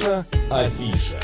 Наша 0.00 0.24
афиша. 0.50 1.20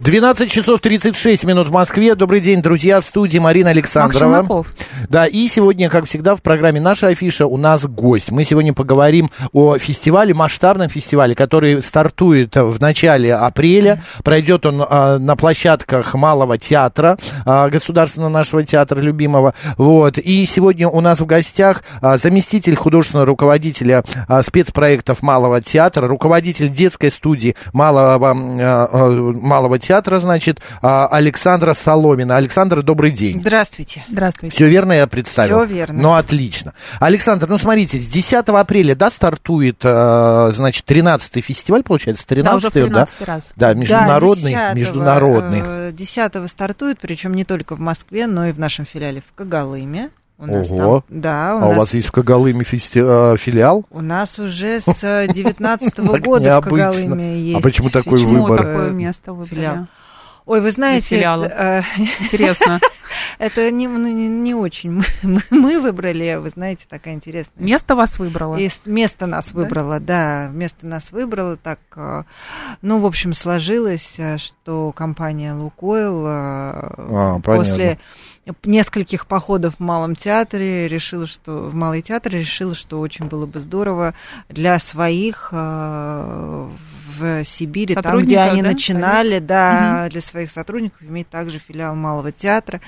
12 0.00 0.50
часов 0.50 0.80
36 0.80 1.44
минут 1.44 1.68
в 1.68 1.70
Москве. 1.70 2.14
Добрый 2.14 2.40
день, 2.40 2.62
друзья, 2.62 3.00
в 3.00 3.04
студии 3.04 3.38
Марина 3.38 3.70
Александрова. 3.70 4.30
Максимаков. 4.30 4.66
Да, 5.08 5.24
и 5.26 5.48
сегодня, 5.48 5.88
как 5.88 6.04
всегда, 6.04 6.34
в 6.34 6.42
программе 6.42 6.80
«Наша 6.80 7.08
афиша» 7.08 7.46
у 7.46 7.56
нас 7.56 7.86
гость. 7.86 8.30
Мы 8.30 8.44
сегодня 8.44 8.74
поговорим 8.74 9.30
о 9.52 9.78
фестивале, 9.78 10.34
масштабном 10.34 10.90
фестивале, 10.90 11.34
который 11.34 11.82
стартует 11.82 12.56
в 12.56 12.78
начале 12.78 13.34
апреля. 13.34 14.02
Пройдет 14.22 14.66
он 14.66 14.84
а, 14.86 15.18
на 15.18 15.34
площадках 15.34 16.12
Малого 16.14 16.58
театра, 16.58 17.16
а, 17.46 17.70
государственного 17.70 18.28
нашего 18.28 18.64
театра 18.64 19.00
любимого. 19.00 19.54
Вот. 19.78 20.18
И 20.18 20.44
сегодня 20.44 20.88
у 20.88 21.00
нас 21.00 21.20
в 21.20 21.26
гостях 21.26 21.84
а, 22.02 22.18
заместитель 22.18 22.76
художественного 22.76 23.24
руководителя 23.24 24.04
а, 24.26 24.42
спецпроектов 24.42 25.22
Малого 25.22 25.62
театра, 25.62 26.06
руководитель 26.06 26.68
детской 26.68 27.10
студии 27.10 27.56
Малого, 27.72 28.30
а, 28.30 28.88
а, 28.92 29.10
Малого 29.32 29.78
театра, 29.78 30.18
значит, 30.18 30.60
а, 30.82 31.06
Александра 31.06 31.72
Соломина. 31.72 32.36
Александра, 32.36 32.82
добрый 32.82 33.10
день. 33.10 33.40
Здравствуйте. 33.40 34.04
Здравствуйте. 34.10 34.54
Все 34.54 34.68
верно 34.68 34.97
я 34.98 35.06
представил? 35.06 35.58
Всё 35.64 35.64
верно. 35.74 36.02
Ну, 36.02 36.14
отлично. 36.14 36.74
Александр, 37.00 37.46
ну, 37.48 37.58
смотрите, 37.58 37.98
с 37.98 38.06
10 38.06 38.48
апреля, 38.60 38.94
да, 38.94 39.10
стартует, 39.10 39.80
э, 39.84 40.50
значит, 40.54 40.84
13-й 40.86 41.40
фестиваль, 41.40 41.82
получается, 41.82 42.24
13-й, 42.26 42.42
Да, 42.42 42.56
уже 42.56 42.68
в 42.68 42.72
да? 42.72 42.80
13 43.06 43.22
раз. 43.22 43.52
Да, 43.56 43.74
международный, 43.74 44.52
Да, 44.54 44.70
10-го, 44.72 44.78
международный. 44.78 45.62
э, 45.64 45.92
10 45.92 46.48
стартует, 46.48 46.98
причем 47.00 47.34
не 47.34 47.44
только 47.44 47.74
в 47.76 47.80
Москве, 47.80 48.26
но 48.26 48.46
и 48.46 48.52
в 48.52 48.58
нашем 48.58 48.84
филиале 48.86 49.22
в 49.28 49.34
Когалыме. 49.34 50.10
У 50.40 50.46
нас 50.46 50.70
Ого. 50.70 51.02
там- 51.08 51.20
да, 51.20 51.56
у 51.56 51.64
а 51.64 51.66
у 51.66 51.68
нас, 51.70 51.78
вас 51.78 51.94
есть 51.94 52.06
в 52.06 52.12
Когалыме 52.12 52.62
фести- 52.62 53.02
э, 53.34 53.36
филиал? 53.36 53.84
у 53.90 54.00
нас 54.00 54.38
уже 54.38 54.78
с 54.80 54.86
19 55.34 55.94
Так 56.12 56.22
года 56.22 56.60
в. 56.60 56.64
Когалыме 56.64 57.40
есть. 57.40 57.58
А 57.58 57.60
почему 57.60 57.90
такой 57.90 58.20
фестиваль. 58.20 58.34
Почему 58.34 58.42
выбор? 58.46 58.58
такое 58.58 58.88
Э, 58.88 58.92
место 58.92 59.32
выбрали? 59.32 59.86
Ой, 60.48 60.60
вы 60.62 60.70
знаете, 60.70 61.06
филиала. 61.16 61.44
это, 61.44 61.84
э, 61.98 62.02
Интересно. 62.20 62.80
это 63.38 63.70
не, 63.70 63.86
ну, 63.86 64.08
не, 64.08 64.28
не 64.28 64.54
очень 64.54 64.90
мы, 64.92 65.04
мы- 65.22 65.42
мы 65.50 65.78
выбрали, 65.78 66.36
вы 66.40 66.48
знаете, 66.48 66.86
такая 66.88 67.14
интересная 67.14 67.62
Место 67.64 67.94
вас 67.94 68.18
выбрало. 68.18 68.56
И 68.56 68.70
место 68.86 69.26
нас 69.26 69.52
Да? 69.52 69.60
выбрало, 69.60 70.00
да, 70.00 70.48
место 70.52 70.86
нас 70.86 71.12
выбрало 71.12 71.56
так, 71.58 71.78
э, 71.96 72.22
ну, 72.80 72.98
в 73.00 73.04
общем, 73.06 73.34
сложилось, 73.34 74.14
э, 74.18 74.38
что 74.38 74.90
компания 74.92 75.52
Лукойл 75.52 76.24
А, 76.26 77.40
после 77.44 77.98
нескольких 78.64 79.26
походов 79.26 79.74
в 79.76 79.80
Малом 79.80 80.16
театре 80.16 80.88
решила, 80.88 81.26
что 81.26 81.68
в 81.68 81.74
Малый 81.74 82.00
театр 82.00 82.32
решила, 82.32 82.74
что 82.74 83.00
очень 83.00 83.26
было 83.26 83.44
бы 83.44 83.60
здорово 83.60 84.14
для 84.48 84.78
своих 84.78 85.52
в 87.18 87.44
Сибири, 87.44 87.94
там, 87.94 88.20
где 88.20 88.38
они 88.38 88.62
да, 88.62 88.68
начинали, 88.68 89.38
да, 89.38 90.08
для 90.10 90.20
своих 90.20 90.50
сотрудников 90.50 91.02
иметь 91.02 91.28
также 91.28 91.58
филиал 91.58 91.94
Малого 91.94 92.32
театра. 92.32 92.80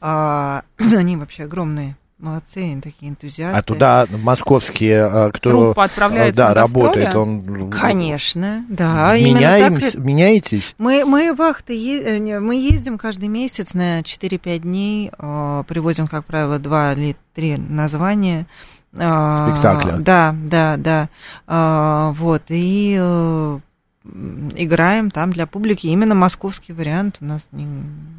А, 0.00 0.62
Они 0.78 1.16
вообще 1.16 1.44
огромные. 1.44 1.96
Молодцы, 2.24 2.58
они 2.58 2.80
такие 2.80 3.10
энтузиасты. 3.10 3.58
А 3.58 3.62
туда 3.62 4.06
московские, 4.08 5.10
э, 5.12 5.30
кто 5.32 5.50
Группа 5.50 5.84
отправляется 5.84 6.36
да, 6.36 6.54
работает, 6.54 7.14
он... 7.16 7.70
Конечно, 7.70 8.64
да. 8.68 9.16
именно 9.16 9.40
так 9.40 9.94
меняетесь? 9.96 10.74
Мы, 10.78 11.04
мы 11.04 11.34
вахты, 11.34 11.74
е- 11.74 12.18
э, 12.18 12.40
мы 12.40 12.54
ездим 12.54 12.98
каждый 12.98 13.28
месяц 13.28 13.74
на 13.74 14.00
4-5 14.00 14.58
дней, 14.60 15.10
э, 15.10 15.64
привозим, 15.66 16.06
как 16.06 16.24
правило, 16.24 16.58
2 16.58 16.92
или 16.94 17.16
3 17.34 17.58
названия. 17.58 18.46
Спектакля. 18.92 19.96
Да, 19.98 20.34
да, 20.34 20.76
да. 20.78 22.12
Вот, 22.16 22.42
и 22.48 22.96
э, 22.96 23.58
играем 24.04 25.10
там 25.10 25.32
для 25.32 25.46
публики. 25.46 25.86
Именно 25.86 26.14
московский 26.14 26.72
вариант 26.72 27.16
у 27.20 27.24
нас 27.24 27.48
не... 27.52 27.66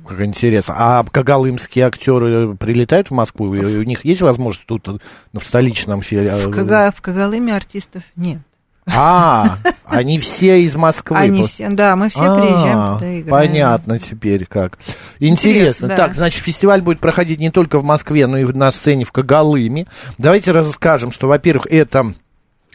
Как 0.07 0.21
интересно. 0.21 0.75
А 0.77 1.03
когалымские 1.03 1.85
актеры 1.85 2.55
прилетают 2.55 3.09
в 3.09 3.13
Москву? 3.13 3.53
И 3.53 3.63
у 3.77 3.83
них 3.83 4.03
есть 4.03 4.21
возможность 4.21 4.65
тут, 4.67 4.87
э, 4.87 4.97
в 5.33 5.43
столичном 5.43 6.01
филиале? 6.01 6.47
В, 6.47 6.51
Кага- 6.51 6.91
в 6.95 7.01
Когалыме 7.01 7.55
артистов 7.55 8.03
нет. 8.15 8.39
А, 8.87 9.57
они 9.83 10.19
все 10.19 10.61
из 10.63 10.75
Москвы. 10.75 11.17
Они 11.17 11.43
все, 11.43 11.69
да, 11.69 11.95
мы 11.95 12.09
все 12.09 12.21
А, 12.21 12.39
приезжаем 12.39 12.95
туда 12.95 13.19
играем. 13.19 13.29
Понятно 13.29 13.99
теперь 13.99 14.45
как. 14.45 14.77
Интересно. 15.19 15.87
Да. 15.87 15.95
Так, 15.95 16.13
значит, 16.13 16.43
фестиваль 16.43 16.81
будет 16.81 16.99
проходить 16.99 17.39
не 17.39 17.49
только 17.49 17.79
в 17.79 17.83
Москве, 17.83 18.27
но 18.27 18.37
и 18.37 18.45
на 18.45 18.71
сцене 18.71 19.03
в 19.05 19.11
Когалыме. 19.11 19.85
Давайте 20.19 20.51
расскажем, 20.51 21.11
что, 21.11 21.27
во-первых, 21.27 21.65
это... 21.67 22.13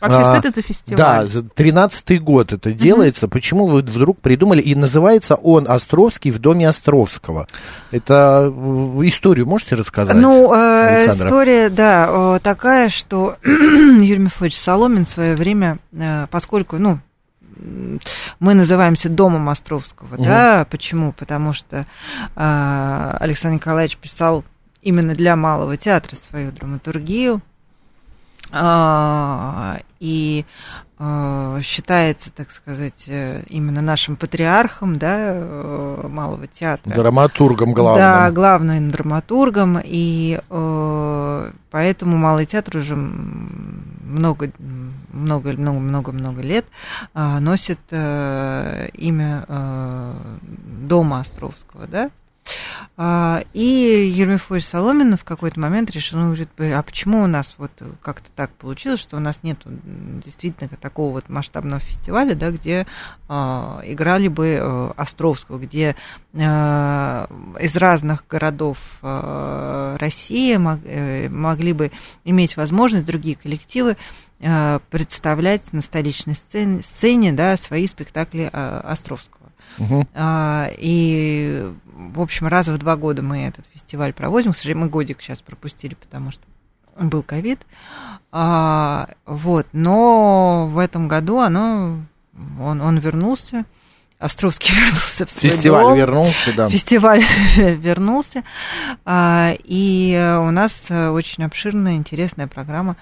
Вообще, 0.00 0.18
а, 0.18 0.24
что 0.24 0.36
это 0.36 0.50
за 0.50 0.62
фестиваль? 0.62 0.96
Да, 0.96 1.26
за 1.26 1.40
13-й 1.40 2.18
год 2.18 2.52
это 2.52 2.72
делается. 2.72 3.28
Почему 3.28 3.66
вы 3.66 3.80
вдруг 3.80 4.20
придумали? 4.20 4.60
И 4.60 4.74
называется 4.74 5.34
он 5.34 5.66
«Островский 5.68 6.30
в 6.30 6.38
доме 6.38 6.68
Островского». 6.68 7.46
Это 7.90 8.52
э, 8.54 9.00
историю 9.04 9.46
можете 9.46 9.74
рассказать? 9.74 10.16
Ну, 10.16 10.52
э, 10.54 10.96
Александра? 10.96 11.26
история, 11.26 11.68
да, 11.68 12.08
э, 12.36 12.40
такая, 12.42 12.88
что 12.88 13.36
Юрий 13.44 14.18
Мефодович 14.18 14.58
Соломин 14.58 15.04
в 15.04 15.08
свое 15.08 15.34
время, 15.36 15.78
поскольку, 16.30 16.78
ну, 16.78 16.98
мы 18.38 18.54
называемся 18.54 19.08
Домом 19.08 19.48
Островского, 19.48 20.14
Мгм. 20.14 20.24
да, 20.24 20.66
почему? 20.70 21.12
Потому 21.12 21.52
что 21.52 21.86
э, 22.36 23.16
Александр 23.20 23.56
Николаевич 23.56 23.96
писал 23.96 24.44
именно 24.82 25.14
для 25.14 25.36
Малого 25.36 25.76
театра 25.76 26.16
свою 26.16 26.52
драматургию, 26.52 27.42
и 30.00 30.44
э, 30.98 31.60
считается, 31.62 32.30
так 32.30 32.50
сказать, 32.50 33.04
э, 33.06 33.42
именно 33.48 33.80
нашим 33.80 34.16
патриархом, 34.16 34.96
да, 34.96 35.32
э, 35.34 36.06
Малого 36.08 36.46
театра. 36.46 36.94
Драматургом 36.94 37.72
главным. 37.72 38.02
Да, 38.02 38.30
главным 38.30 38.90
драматургом, 38.90 39.78
и 39.82 40.40
э, 40.48 41.52
поэтому 41.70 42.16
Малый 42.16 42.46
театр 42.46 42.78
уже 42.78 42.96
много, 42.96 44.50
много, 45.12 45.52
много, 45.52 45.80
много, 45.80 46.12
много 46.12 46.42
лет 46.42 46.66
э, 47.14 47.38
носит 47.38 47.80
имя 47.90 49.46
Дома 50.88 51.20
Островского, 51.20 51.86
да. 51.86 52.10
А, 52.96 53.42
И 53.54 54.14
Мефодович 54.26 54.66
Соломин 54.66 55.16
в 55.16 55.24
какой-то 55.24 55.58
момент 55.58 55.90
решил, 55.90 56.18
ну, 56.18 56.26
говорит, 56.26 56.50
а 56.58 56.82
почему 56.82 57.22
у 57.22 57.26
нас 57.26 57.54
вот 57.56 57.70
как-то 58.02 58.30
так 58.36 58.50
получилось, 58.52 59.00
что 59.00 59.16
у 59.16 59.20
нас 59.20 59.42
нет 59.42 59.58
действительно 59.64 60.68
такого 60.68 61.12
вот 61.12 61.28
масштабного 61.28 61.80
фестиваля, 61.80 62.34
да, 62.34 62.50
где 62.50 62.86
а, 63.28 63.80
играли 63.84 64.28
бы 64.28 64.58
э, 64.60 64.90
Островского, 64.96 65.58
где 65.58 65.96
э, 66.32 67.26
из 67.60 67.76
разных 67.76 68.26
городов 68.28 68.78
э, 69.02 69.96
России 69.98 70.56
мог- 70.56 70.80
могли 71.30 71.72
бы 71.72 71.92
иметь 72.24 72.56
возможность 72.56 73.06
другие 73.06 73.36
коллективы 73.36 73.96
представлять 74.90 75.72
на 75.74 75.82
столичной 75.82 76.34
сцене, 76.34 76.82
сцене 76.82 77.32
да, 77.32 77.58
свои 77.58 77.86
спектакли 77.86 78.48
Островского. 78.52 79.39
Мгм. 79.78 80.06
А, 80.14 80.70
И, 80.78 81.72
в 81.94 82.20
общем, 82.20 82.46
раз 82.46 82.68
в 82.68 82.78
два 82.78 82.96
года 82.96 83.22
мы 83.22 83.44
этот 83.46 83.66
фестиваль 83.72 84.12
проводим. 84.12 84.52
К 84.52 84.56
сожалению, 84.56 84.84
мы 84.84 84.90
годик 84.90 85.20
сейчас 85.20 85.40
пропустили, 85.40 85.94
потому 85.94 86.30
что 86.30 86.42
был 86.98 87.22
ковид. 87.22 87.60
А, 88.32 89.08
Вот, 89.26 89.66
но 89.72 90.66
в 90.66 90.78
этом 90.78 91.08
году 91.08 91.38
оно, 91.38 91.98
он, 92.60 92.80
он 92.80 92.98
вернулся. 92.98 93.64
Островский 94.18 94.74
вернулся 94.78 95.24
в 95.24 95.30
Фестиваль 95.30 95.82
дом. 95.84 95.96
вернулся, 95.96 96.52
да. 96.54 96.68
Фестиваль 96.68 97.22
вернулся. 97.56 98.42
А, 99.06 99.54
И 99.64 100.36
у 100.40 100.50
нас 100.50 100.90
очень 100.90 101.44
обширная, 101.44 101.94
интересная 101.94 102.46
программа 102.46 102.96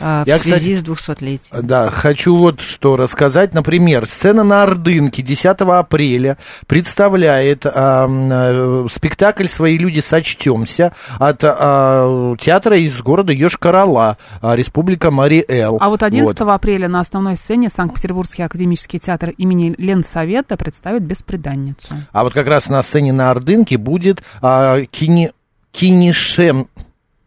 а, 0.00 0.24
в 0.24 0.28
Я, 0.28 0.38
связи 0.38 0.76
с 0.76 0.82
200-летием. 0.82 1.62
Да, 1.62 1.90
хочу 1.90 2.36
вот 2.36 2.60
что 2.60 2.96
рассказать. 2.96 3.54
Например, 3.54 4.06
сцена 4.06 4.44
на 4.44 4.62
Ордынке 4.62 5.22
10 5.22 5.46
апреля 5.60 6.36
представляет 6.66 7.66
а, 7.66 8.06
э, 8.08 8.86
спектакль 8.90 9.46
«Свои 9.46 9.78
люди 9.78 10.00
сочтемся» 10.00 10.92
от 11.18 11.40
а, 11.42 12.34
театра 12.38 12.76
из 12.76 13.00
города 13.00 13.32
Йошкар-Ола, 13.32 14.16
а, 14.42 14.56
Республика 14.56 15.10
Мари-Эл. 15.10 15.78
А 15.80 15.88
вот 15.88 16.02
11 16.02 16.40
Вот. 16.40 16.52
апреля 16.52 16.88
на 16.88 17.00
основной 17.00 17.36
сцене 17.36 17.68
Санкт-Петербургский 17.68 18.42
академический 18.42 18.98
театр 18.98 19.30
имени 19.30 19.74
Ленсовета 19.78 20.56
представит 20.56 21.02
«Беспреданницу». 21.02 21.94
А 22.12 22.24
вот 22.24 22.32
как 22.32 22.46
раз 22.46 22.68
на 22.68 22.82
сцене 22.82 23.12
на 23.12 23.30
Ордынке 23.30 23.76
будет 23.76 24.22
а, 24.42 24.80
кини... 24.90 25.30
Кинишем... 25.72 26.68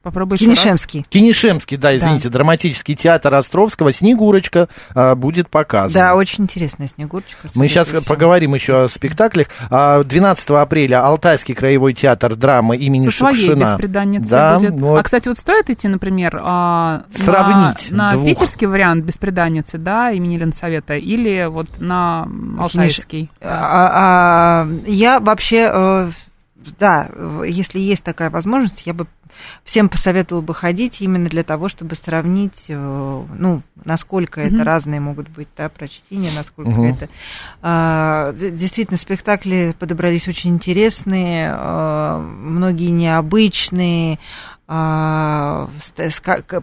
Попробуй. 0.10 0.38
Кинешемский. 0.38 1.06
Кинешемский, 1.10 1.78
да, 1.78 1.96
извините, 1.96 2.30
драматический 2.30 2.96
театр 2.96 3.34
Островского 3.36 3.92
«Снегурочка» 3.92 4.68
а, 4.96 5.16
будет 5.16 5.50
показан. 5.50 6.02
Да, 6.02 6.16
очень 6.16 6.46
интересная 6.46 6.88
Снегурочка. 6.88 7.48
Мы 7.56 7.68
сейчас 7.68 7.88
всему. 7.88 8.02
поговорим 8.02 8.54
еще 8.56 8.84
о 8.86 8.90
спектаклях. 8.90 9.48
А, 9.70 10.02
12 10.04 10.50
апреля 10.52 11.06
Алтайский 11.06 11.54
краевой 11.56 11.94
театр 11.94 12.36
драмы 12.36 12.76
имени 12.78 13.10
Со 13.10 13.18
своей 13.18 13.36
Шукшина. 13.36 13.72
беспреданницей 13.74 14.30
Да, 14.30 14.56
будет. 14.60 14.74
вот. 14.74 14.98
А, 15.00 15.04
кстати, 15.04 15.28
вот 15.28 15.38
стоит 15.38 15.70
идти, 15.70 15.88
например, 15.88 16.40
а, 16.44 17.04
Сравнить 17.16 17.92
на, 17.92 18.06
на 18.08 18.12
двух. 18.14 18.26
питерский 18.26 18.68
вариант 18.68 19.06
беспреданницы, 19.06 19.78
да, 19.78 20.12
имени 20.12 20.38
Ленсовета, 20.38 20.96
или 20.96 21.48
вот 21.50 21.80
на 21.80 22.28
алтайский? 22.60 23.30
А, 23.42 24.64
а, 24.64 24.68
я 24.88 25.20
вообще, 25.20 25.70
э, 25.74 26.12
да, 26.80 27.10
если 27.46 27.80
есть 27.80 28.04
такая 28.04 28.30
возможность, 28.30 28.84
я 28.86 28.94
бы 28.94 29.06
всем 29.64 29.90
посоветовала 29.90 30.42
бы 30.42 30.54
ходить 30.54 31.02
именно 31.02 31.30
для 31.30 31.44
того, 31.44 31.70
чтобы 31.70 31.96
сравнить, 31.96 32.66
э, 32.68 33.24
ну, 33.38 33.62
насколько 33.86 34.42
Мгм. 34.42 34.56
это 34.56 34.64
разные 34.64 35.00
могут 35.00 35.30
быть, 35.30 35.48
да, 35.58 35.70
прочтения, 35.70 36.32
насколько 36.36 36.72
Мгм. 36.72 36.86
это... 36.86 37.10
а, 37.62 38.34
действительно, 38.34 38.98
спектакли 38.98 39.76
подобрались 39.80 40.28
очень 40.28 40.52
интересные, 40.52 41.54
э, 41.54 42.18
многие 42.18 42.90
необычные, 42.90 44.20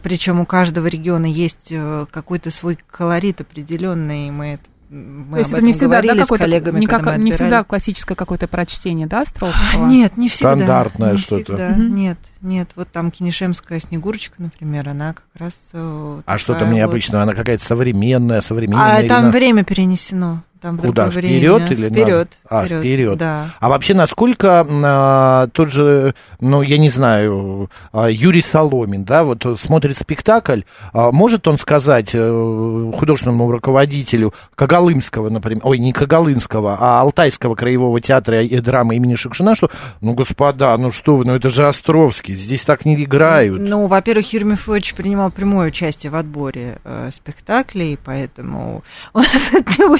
причем 0.02 0.38
у 0.38 0.46
каждого 0.46 0.86
региона 0.86 1.26
есть 1.26 1.68
э, 1.70 2.06
какой-то 2.08 2.52
свой 2.52 2.78
колорит 2.88 3.40
определенный, 3.40 4.30
мы 4.30 4.46
это 4.54 4.62
мы 4.88 5.32
То 5.34 5.38
есть 5.38 5.52
это 5.52 5.62
не 5.62 5.72
всегда, 5.72 6.00
да, 6.02 6.14
с 6.14 6.18
какое-то, 6.18 6.44
коллегами, 6.44 6.80
не, 6.80 6.86
как- 6.86 7.18
не 7.18 7.32
всегда 7.32 7.64
классическое 7.64 8.14
какое-то 8.16 8.46
прочтение, 8.46 9.06
да, 9.06 9.22
Островского? 9.22 9.84
А, 9.86 9.88
Нет, 9.88 10.16
не 10.16 10.28
всегда. 10.28 10.54
Стандартное 10.54 11.12
не 11.12 11.18
что-то. 11.18 11.44
всегда, 11.56 11.68
Мгм. 11.70 11.94
Нет, 11.94 12.18
нет. 12.40 12.70
Вот 12.76 12.88
там 12.92 13.10
Кинешемская 13.10 13.78
Снегурочка, 13.80 14.34
например, 14.38 14.88
она 14.88 15.14
как 15.14 15.24
раз... 15.36 15.58
э, 15.72 16.20
А 16.24 16.38
что 16.38 16.52
такая 16.52 16.60
там 16.60 16.68
вот- 16.70 16.76
необычного? 16.76 17.22
Она 17.24 17.34
какая-то 17.34 17.64
современная, 17.64 18.40
современная? 18.40 19.04
А 19.04 19.08
там 19.08 19.24
на- 19.24 19.30
время 19.30 19.64
перенесено. 19.64 20.42
Там 20.66 20.78
Куда? 20.78 21.06
время. 21.06 21.36
Вперед 21.36 21.70
или 21.70 21.88
вперед? 21.88 22.28
А, 22.48 22.66
вперед. 22.66 23.16
Да. 23.18 23.46
А 23.60 23.68
вообще, 23.68 23.94
насколько 23.94 24.66
а, 24.68 25.46
тот 25.52 25.70
же, 25.70 26.16
ну, 26.40 26.60
я 26.62 26.76
не 26.78 26.88
знаю, 26.88 27.70
а, 27.92 28.08
Юрий 28.10 28.42
Соломин, 28.42 29.04
да, 29.04 29.22
вот 29.22 29.46
смотрит 29.60 29.96
спектакль, 29.96 30.62
а, 30.92 31.12
может 31.12 31.46
он 31.46 31.56
сказать 31.58 32.10
э, 32.14 32.92
художественному 32.96 33.48
руководителю 33.48 34.34
Когалымского, 34.56 35.28
например, 35.30 35.62
ой, 35.64 35.78
не 35.78 35.92
Когалынского, 35.92 36.78
а 36.80 37.00
Алтайского 37.02 37.54
краевого 37.54 38.00
театра 38.00 38.42
и 38.42 38.58
драмы 38.58 38.96
имени 38.96 39.14
Шукшина, 39.14 39.54
что, 39.54 39.70
ну, 40.00 40.14
господа, 40.14 40.76
ну 40.78 40.90
что 40.90 41.16
вы, 41.16 41.26
ну 41.26 41.36
это 41.36 41.48
же 41.48 41.68
Островский, 41.68 42.34
здесь 42.34 42.62
так 42.62 42.84
не 42.84 43.00
играют. 43.00 43.60
Ну, 43.60 43.86
во-первых, 43.86 44.32
Юрий 44.32 44.46
Мефодович 44.46 44.94
принимал 44.94 45.30
прямое 45.30 45.68
участие 45.68 46.10
в 46.10 46.16
отборе 46.16 46.78
э, 46.82 47.10
спектаклей, 47.14 47.96
поэтому 48.04 48.82
у 49.14 49.18
нас 49.18 49.30
от 49.52 49.78
него 49.78 49.96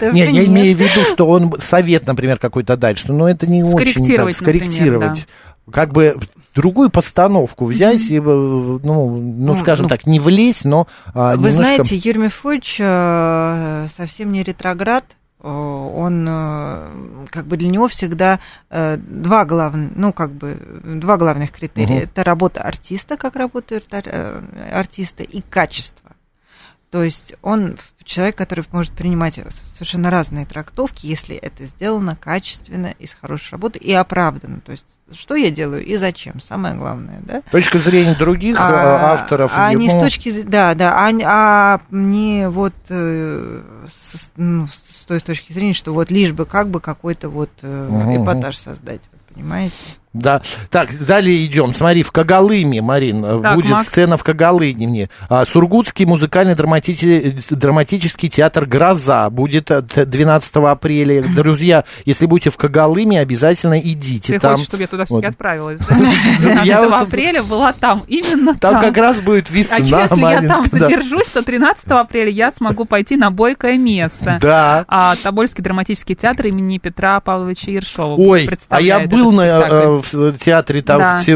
секретов 0.00 0.14
Не, 0.14 0.20
я 0.20 0.30
нет. 0.30 0.48
имею 0.48 0.76
в 0.76 0.80
виду, 0.80 1.04
что 1.06 1.28
он 1.28 1.54
совет, 1.60 2.06
например, 2.06 2.38
какой-то 2.38 2.76
дать, 2.76 2.98
что 2.98 3.12
ну 3.12 3.26
это 3.26 3.46
не 3.46 3.62
очень 3.62 4.04
так, 4.16 4.34
Скорректировать. 4.34 5.26
Как 5.70 5.92
бы 5.92 6.16
другую 6.54 6.90
постановку 6.90 7.66
взять 7.66 8.10
и, 8.10 8.16
э, 8.16 8.20
ну, 8.20 8.78
ну, 8.82 9.20
Ну, 9.20 9.56
скажем 9.56 9.84
ну, 9.84 9.88
так, 9.88 10.06
не 10.06 10.18
влезть, 10.18 10.64
но 10.64 10.88
а, 11.14 11.36
Вы 11.36 11.50
немножко... 11.50 11.84
знаете, 11.84 11.96
Юрий 11.96 12.18
Мефодович 12.20 12.76
э, 12.80 13.86
совсем 13.96 14.32
не 14.32 14.42
ретроград. 14.42 15.04
Он, 15.42 16.26
э, 16.28 17.26
как 17.30 17.46
бы 17.46 17.56
для 17.56 17.70
него 17.70 17.88
всегда 17.88 18.40
э, 18.68 18.98
два 18.98 19.44
главных, 19.46 19.92
ну, 19.94 20.12
как 20.12 20.32
бы, 20.32 20.58
два 20.84 21.16
главных 21.16 21.50
критерия. 21.52 22.00
Мгм. 22.00 22.04
Это 22.04 22.24
работа 22.24 22.62
артиста, 22.62 23.16
как 23.16 23.36
работают 23.36 23.86
ар- 23.94 24.42
артисты, 24.72 25.22
и 25.22 25.40
качество. 25.40 26.09
То 26.90 27.02
есть 27.04 27.34
он 27.42 27.78
человек, 28.04 28.36
который 28.36 28.64
может 28.72 28.92
принимать 28.92 29.38
совершенно 29.74 30.10
разные 30.10 30.44
трактовки, 30.44 31.06
если 31.06 31.36
это 31.36 31.66
сделано 31.66 32.16
качественно, 32.16 32.94
из 32.98 33.14
хорошей 33.14 33.52
работы 33.52 33.78
и 33.78 33.92
оправданно. 33.92 34.60
То 34.60 34.72
есть 34.72 34.84
что 35.12 35.34
я 35.34 35.50
делаю 35.50 35.84
и 35.84 35.96
зачем, 35.96 36.40
самое 36.40 36.74
главное, 36.74 37.20
да? 37.22 37.42
Точка 37.50 37.78
зрения 37.78 38.14
других 38.14 38.56
э, 38.56 38.60
А, 38.62 39.14
авторов. 39.14 39.52
А 39.56 39.72
не 39.74 39.88
с 39.88 39.92
ему- 39.92 40.00
точки 40.00 40.30
зрения, 40.30 40.48
да, 40.48 40.74
да, 40.74 40.94
а, 40.96 41.10
а 41.24 41.80
не 41.90 42.48
вот 42.48 42.74
э, 42.88 43.62
с, 43.90 44.30
ну, 44.36 44.68
с 44.68 45.04
той 45.06 45.20
точки 45.20 45.52
зрения, 45.52 45.72
что 45.72 45.92
вот 45.92 46.10
лишь 46.10 46.32
бы 46.32 46.46
как 46.46 46.68
бы 46.68 46.80
какой-то 46.80 47.28
вот 47.28 47.50
Мгм, 47.62 48.22
эпатаж 48.22 48.56
создать, 48.56 49.02
понимаете? 49.32 49.74
Да. 50.12 50.42
Так, 50.70 50.90
далее 51.06 51.44
идем. 51.46 51.72
Смотри, 51.72 52.02
в 52.02 52.10
Когалыме, 52.10 52.82
Марин, 52.82 53.24
э, 53.24 53.40
Так, 53.42 53.54
будет 53.54 53.70
Макс. 53.70 53.86
сцена 53.88 54.16
в 54.16 54.24
Когалыме. 54.24 55.08
А, 55.28 55.44
Сургутский 55.46 56.04
музыкальный 56.04 56.54
драматити- 56.54 57.40
драматический 57.50 58.28
театр 58.28 58.66
«Гроза» 58.66 59.30
будет 59.30 59.70
э, 59.70 59.82
т- 59.82 60.04
12 60.04 60.56
апреля. 60.72 61.22
Друзья, 61.32 61.84
если 62.04 62.26
будете 62.26 62.50
в 62.50 62.56
Когалыме, 62.56 63.20
обязательно 63.20 63.78
идите. 63.78 64.32
Ты 64.32 64.40
там, 64.40 64.52
хочешь, 64.54 64.66
чтобы 64.66 64.82
я 64.82 64.86
туда 64.88 65.04
все-таки 65.04 65.26
вот. 65.26 65.30
отправилась, 65.32 65.80
да? 65.88 65.96
Я 66.64 66.80
12 66.82 66.90
вот- 66.90 67.00
апреля 67.02 67.42
была 67.44 67.72
там, 67.72 68.02
именно 68.08 68.54
там 68.56 68.74
там. 68.74 68.82
как 68.82 68.96
раз 68.96 69.20
будет 69.20 69.48
весна, 69.48 69.76
А 69.76 69.80
если 69.80 70.20
я 70.20 70.42
там 70.54 70.66
задержусь, 70.66 71.28
то 71.28 71.42
13 71.42 71.86
апреля 71.88 72.30
я 72.30 72.50
смогу 72.50 72.84
пойти 72.84 73.16
на 73.16 73.30
бойкое 73.30 73.78
место. 73.78 74.38
Да. 74.40 74.84
А 74.88 75.14
Тобольский 75.22 75.62
драматический 75.62 76.16
театр 76.16 76.48
имени 76.48 76.78
Петра 76.78 77.20
Павловича 77.20 77.70
Ершова 77.70 78.16
Ой, 78.20 78.48
а 78.68 78.80
я 78.80 79.06
был 79.06 79.30
на, 79.30 79.42
э, 79.42 79.99
в 80.02 80.38
театре 80.38 80.82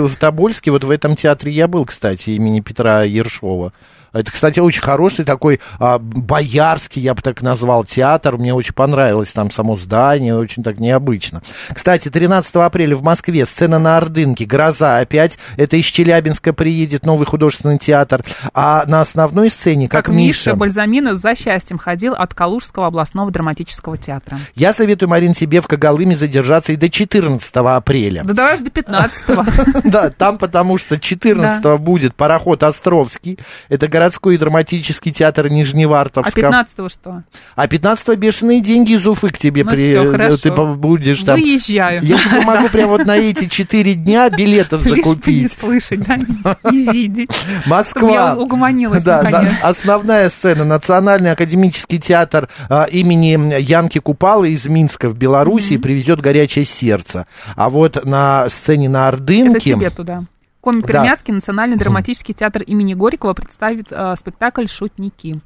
Да. 0.01 0.09
в 0.09 0.17
Тобольске, 0.17 0.71
вот 0.71 0.85
в 0.85 0.91
этом 0.91 1.17
театре 1.17 1.53
я 1.53 1.69
был, 1.69 1.85
кстати, 1.85 2.31
имени 2.31 2.61
Петра 2.61 3.03
Ершова. 3.03 3.73
Это, 4.15 4.31
кстати, 4.31 4.61
очень 4.61 4.83
хороший 4.83 5.25
такой 5.25 5.61
а, 5.79 5.99
боярский, 5.99 7.03
я 7.03 7.15
бы 7.15 7.23
так 7.23 7.43
назвал, 7.43 7.85
театр. 7.85 8.39
Мне 8.39 8.55
очень 8.55 8.73
понравилось 8.73 9.33
там 9.33 9.51
само 9.51 9.77
здание, 9.77 10.37
очень 10.37 10.63
так 10.63 10.79
необычно. 10.79 11.43
Кстати, 11.73 12.09
13 12.09 12.55
апреля 12.57 12.97
в 12.97 13.03
Москве 13.03 13.45
сцена 13.45 13.79
на 13.79 13.99
Ордынке, 13.99 14.45
«Гроза» 14.45 14.99
опять. 14.99 15.39
Это 15.57 15.77
из 15.77 15.85
Челябинска 15.87 16.53
приедет 16.53 17.05
новый 17.05 17.27
художественный 17.27 17.79
театр. 17.79 18.23
А 18.55 18.85
на 18.87 19.01
основной 19.01 19.51
сцене, 19.51 19.89
как, 19.89 20.07
Как 20.07 20.15
Миша... 20.15 20.51
Миша 20.51 20.57
Бальзаминов 20.57 21.19
за 21.19 21.35
счастьем 21.35 21.79
ходил 21.79 22.15
от 22.15 22.35
Калужского 22.35 22.87
областного 22.87 23.31
драматического 23.31 23.97
театра. 23.97 24.39
Я 24.55 24.73
советую, 24.75 25.09
Марин, 25.09 25.35
тебе 25.35 25.61
в 25.61 25.67
Когалыме 25.67 26.17
задержаться 26.17 26.73
и 26.73 26.77
до 26.77 26.89
14 26.89 27.55
апреля. 27.57 28.23
Да 28.25 28.33
давай 28.33 28.59
ж 28.59 28.61
до 28.61 28.71
15-го. 28.71 29.45
Да, 29.91 30.11
там 30.11 30.39
потому 30.39 30.79
что 30.79 30.99
14 30.99 31.81
будет 31.81 32.15
пароход 32.15 32.63
Островский. 32.63 33.39
Это 33.69 33.89
городской 34.05 34.37
драматический 34.37 35.13
театр 35.13 35.47
А 35.47 35.49
Нижневартовска. 35.49 36.41
15-го 36.41 36.89
что? 36.89 37.23
А 37.57 37.67
15 37.67 38.17
бешеные 38.19 38.61
деньги 38.61 38.93
из 38.93 39.07
Уфы 39.07 39.31
к 39.31 39.39
тебе 39.39 39.65
Ну 39.65 39.71
при... 39.71 39.91
всё, 39.91 40.11
хорошо. 40.11 40.37
Ты 40.37 40.51
будешь 40.53 41.23
там. 41.23 41.41
Выезжаю. 41.41 42.03
Я 42.03 42.19
тебе 42.19 42.41
могу 42.43 42.69
прямо 42.69 42.89
вот 42.93 43.07
на 43.07 43.17
эти 43.17 43.47
4 43.47 43.95
дня 43.95 44.29
билетов 44.29 44.83
бы 44.85 44.91
не 44.91 44.97
закупить. 44.97 45.53
слышать, 45.53 46.01
да, 46.07 46.17
не- 46.17 46.93
видеть. 46.93 47.31
Чтобы 47.33 48.13
я 48.13 48.27
Москва. 48.27 48.35
угомонилась 48.37 49.03
Да, 49.05 49.49
основная 49.63 50.29
сцена. 50.31 50.65
Национальный 50.65 51.31
академический 51.33 51.99
театр 51.99 52.49
а, 52.69 52.85
имени 52.85 53.61
Янки 53.61 53.99
Купала 54.01 54.45
из 54.45 54.67
Минска 54.67 55.09
в 55.09 55.17
Белоруссии 55.17 55.77
привезет 55.79 56.21
горячее 56.21 56.65
сердце. 56.65 57.27
А 57.57 57.71
вот 57.71 58.05
на 58.05 58.49
сцене 58.51 58.89
на 58.89 59.09
Это 59.09 59.17
Ордынке... 59.17 59.61
тебе 59.75 59.91
туда. 59.91 60.25
Коми 60.65 60.81
Да. 60.81 61.35
Национальный 61.35 61.77
драматический 61.83 62.33
театр 62.33 62.63
имени 62.63 62.95
Горького 62.95 63.35
представит 63.35 63.89
э, 63.91 64.15
спектакль 64.17 64.67
«Шутники». 64.67 65.43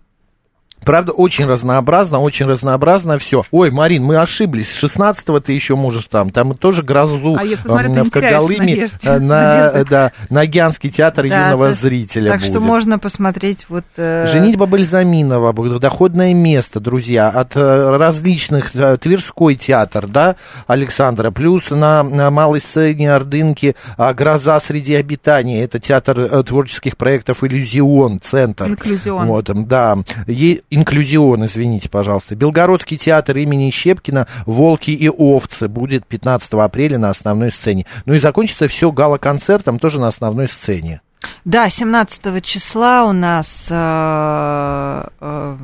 Правда, 0.84 1.12
очень 1.12 1.46
разнообразно, 1.46 2.20
очень 2.20 2.46
разнообразно 2.46 3.18
все. 3.18 3.44
Ой, 3.50 3.70
Марин, 3.70 4.04
мы 4.04 4.16
ошиблись. 4.16 4.68
16-го 4.82 5.40
ты 5.40 5.52
еще 5.52 5.74
можешь 5.76 6.06
там. 6.06 6.30
Там 6.30 6.54
тоже 6.54 6.82
грозу 6.82 7.36
А 7.38 7.44
я, 7.44 7.56
эм, 7.64 7.94
ты 7.94 8.02
в 8.04 8.10
Когалыме 8.10 8.58
надежды. 8.74 8.98
э, 9.02 9.18
на 9.18 9.64
Надежды. 9.64 9.90
да, 9.90 10.12
Ногянский 10.30 10.90
театр 10.90 11.28
Да, 11.28 11.46
юного 11.48 11.66
так- 11.68 11.76
зрителя 11.76 12.30
Так 12.30 12.40
будет. 12.40 12.50
что 12.50 12.60
можно 12.60 12.98
посмотреть 12.98 13.66
вот... 13.68 13.84
э, 13.96 14.26
Женитьба 14.30 14.66
Бальзаминова, 14.66 15.52
доходное 15.78 16.32
место, 16.34 16.80
друзья, 16.80 17.28
от 17.28 17.56
э, 17.56 17.96
различных, 17.96 18.74
э, 18.74 18.96
Тверской 18.96 19.54
театр, 19.56 20.06
да, 20.06 20.36
Александра, 20.66 21.30
плюс 21.30 21.70
на, 21.70 22.02
на 22.02 22.30
малой 22.30 22.60
сцене 22.60 23.12
Ордынки 23.12 23.74
а, 23.96 24.14
«Гроза 24.14 24.58
среди 24.60 24.94
обитания», 24.94 25.62
это 25.64 25.78
театр 25.78 26.20
э, 26.20 26.42
творческих 26.42 26.96
проектов 26.96 27.42
«Иллюзион», 27.44 28.20
центр. 28.20 28.68
Инклюзион. 28.68 29.26
Вот, 29.26 29.50
да, 29.66 29.98
Е- 30.26 30.60
«Инклюзион», 30.70 31.44
извините, 31.46 31.88
пожалуйста. 31.88 32.34
Белгородский 32.36 32.96
театр 32.96 33.38
имени 33.38 33.70
Щепкина 33.70 34.26
«Волки 34.46 34.90
и 34.90 35.08
овцы» 35.08 35.68
будет 35.68 36.06
15 36.06 36.52
апреля 36.54 36.98
на 36.98 37.10
основной 37.10 37.50
сцене. 37.50 37.86
Ну 38.04 38.14
и 38.14 38.18
закончится 38.18 38.68
все 38.68 38.92
гала-концертом 38.92 39.78
тоже 39.78 40.00
на 40.00 40.08
основной 40.08 40.48
сцене. 40.48 41.00
Да, 41.44 41.68
17 41.68 42.42
числа 42.44 43.04
у 43.04 43.12
нас 43.12 43.66
э, 43.70 45.04
э, 45.20 45.56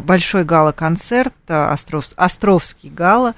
большой 0.00 0.44
гала-концерт, 0.44 1.34
э, 1.48 1.72
Остров- 1.72 2.12
Островский 2.16 2.90
гала. 2.90 3.34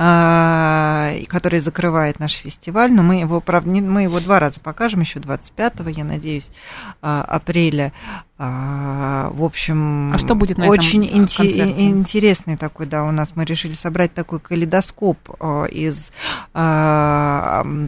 А, 0.00 1.12
который 1.26 1.58
закрывает 1.58 2.20
наш 2.20 2.34
фестиваль, 2.34 2.92
но 2.92 3.02
мы 3.02 3.16
его, 3.16 3.40
правда, 3.40 3.68
мы 3.68 4.02
его 4.02 4.20
два 4.20 4.38
раза 4.38 4.60
покажем, 4.60 5.00
еще 5.00 5.18
25 5.18 5.74
я 5.88 6.04
надеюсь, 6.04 6.52
а, 7.02 7.22
апреля. 7.22 7.92
А, 8.38 9.30
в 9.32 9.42
общем, 9.42 10.14
а 10.14 10.18
что 10.18 10.36
будет 10.36 10.56
на 10.56 10.68
очень 10.68 11.04
этом 11.04 11.24
инте- 11.24 11.80
интересный 11.80 12.56
такой, 12.56 12.86
да, 12.86 13.02
у 13.02 13.10
нас 13.10 13.32
мы 13.34 13.44
решили 13.44 13.72
собрать 13.72 14.14
такой 14.14 14.38
калейдоскоп 14.38 15.18
из 15.72 16.12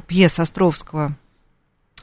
пьес 0.09 0.39
Островского 0.41 1.15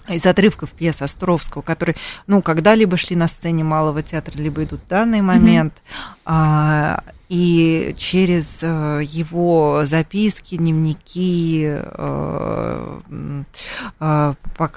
из 0.08 0.26
отрывков 0.26 0.72
пьес 0.72 1.02
Островского, 1.02 1.62
которые, 1.62 1.98
ну, 2.28 2.42
когда-либо 2.42 2.96
шли 2.96 3.18
на 3.18 3.28
сцене 3.28 3.66
Малого 3.66 4.02
театра, 4.02 4.38
либо 4.38 4.64
идут 4.64 4.80
в 4.86 4.88
данный 4.88 5.20
момент. 5.20 5.74
Mm-hmm. 5.74 6.18
А, 6.26 7.04
и 7.30 7.94
через 7.98 8.60
э, 8.62 9.02
его 9.04 9.86
записки, 9.86 10.56
дневники, 10.56 11.66
э, 11.68 13.00
э, 14.00 14.34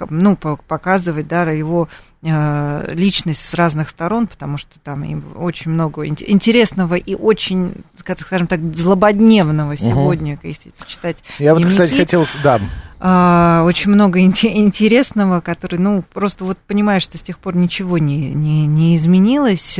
ну, 0.09 0.35
показывать, 0.35 1.27
да, 1.27 1.49
его 1.49 1.87
личность 2.23 3.43
с 3.43 3.55
разных 3.55 3.89
сторон, 3.89 4.27
потому 4.27 4.59
что 4.59 4.79
там 4.83 5.03
очень 5.37 5.71
много 5.71 6.05
интересного 6.05 6.93
и 6.93 7.15
очень, 7.15 7.73
скажем 7.97 8.45
так, 8.45 8.59
злободневного 8.75 9.75
сегодня, 9.75 10.35
угу. 10.35 10.47
если 10.47 10.69
почитать. 10.69 11.23
Я 11.39 11.55
дневники. 11.55 11.79
вот, 11.79 11.87
кстати, 11.87 11.99
хотел, 11.99 12.27
да, 12.43 12.59
а, 12.99 13.63
очень 13.65 13.89
много 13.89 14.19
интересного, 14.19 15.41
который, 15.41 15.79
ну, 15.79 16.03
просто 16.13 16.45
вот 16.45 16.59
понимаешь, 16.59 17.01
что 17.01 17.17
с 17.17 17.21
тех 17.21 17.39
пор 17.39 17.55
ничего 17.55 17.97
не, 17.97 18.31
не, 18.35 18.67
не 18.67 18.97
изменилось, 18.97 19.79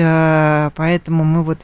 поэтому 0.76 1.24
мы 1.24 1.44
вот 1.44 1.60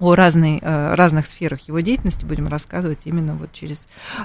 о 0.00 0.14
разной, 0.14 0.58
э, 0.62 0.94
разных 0.94 1.26
сферах 1.26 1.60
его 1.68 1.80
деятельности 1.80 2.24
будем 2.24 2.48
рассказывать 2.48 3.00
именно 3.04 3.34
вот 3.34 3.52
через 3.52 3.82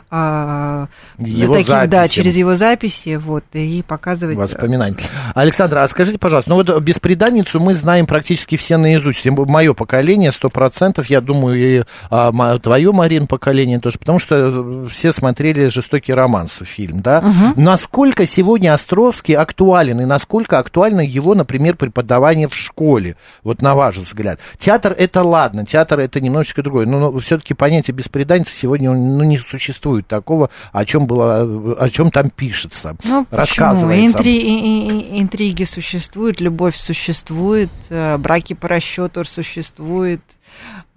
а, 0.09 0.87
его 1.17 1.55
такие, 1.55 1.73
записи. 1.75 1.91
да, 1.91 2.07
через 2.07 2.35
его 2.37 2.55
записи, 2.55 3.15
вот, 3.17 3.43
и 3.53 3.83
показывать... 3.85 4.37
Э, 4.37 4.41
Воспоминания. 4.41 4.97
Александра, 5.33 5.83
а 5.83 5.87
скажите, 5.89 6.17
пожалуйста, 6.17 6.49
ну 6.49 6.55
вот 6.55 6.79
беспреданницу 6.81 7.59
мы 7.59 7.73
знаем 7.73 8.05
практически 8.05 8.55
все 8.55 8.77
наизусть. 8.77 9.25
Мое 9.25 9.73
поколение, 9.73 10.31
сто 10.31 10.49
процентов, 10.49 11.09
я 11.09 11.19
думаю, 11.19 11.57
и 11.57 11.83
а, 12.09 12.57
твое, 12.59 12.91
Марин, 12.93 13.27
поколение 13.27 13.79
тоже, 13.79 13.99
потому 13.99 14.19
что 14.19 14.87
все 14.89 15.11
смотрели 15.11 15.67
«Жестокий 15.67 16.13
романс» 16.13 16.59
фильм, 16.63 17.01
да? 17.01 17.19
Угу. 17.19 17.61
Насколько 17.61 18.25
сегодня 18.25 18.73
Островский 18.73 19.35
актуален, 19.35 19.99
и 19.99 20.05
насколько 20.05 20.57
актуально 20.57 21.01
его, 21.01 21.35
например, 21.35 21.75
преподавание 21.75 22.47
в 22.47 22.55
школе, 22.55 23.17
вот 23.43 23.61
на 23.61 23.75
ваш 23.75 23.97
взгляд? 23.97 24.39
Театр 24.57 24.95
это 24.97 25.21
ладно, 25.23 25.64
театр 25.65 25.99
это 25.99 26.21
немножечко 26.21 26.63
другое. 26.63 26.85
Но, 26.85 27.11
но 27.11 27.19
все-таки 27.19 27.53
понятие 27.53 27.95
беспреданницы 27.95 28.53
сегодня 28.53 28.91
ну, 28.91 29.23
не 29.23 29.37
существует 29.37 30.07
такого, 30.07 30.49
о 30.71 30.85
чем 30.85 31.07
было, 31.07 31.75
о 31.79 31.89
чем 31.89 32.11
там 32.11 32.29
пишется. 32.29 32.95
Ну, 33.03 33.25
рассказывается. 33.31 34.17
Интри, 34.17 35.19
интриги 35.19 35.63
существуют, 35.63 36.41
любовь 36.41 36.75
существует, 36.75 37.69
э, 37.89 38.17
браки 38.17 38.53
по 38.53 38.67
расчету 38.67 39.23
существуют. 39.25 40.21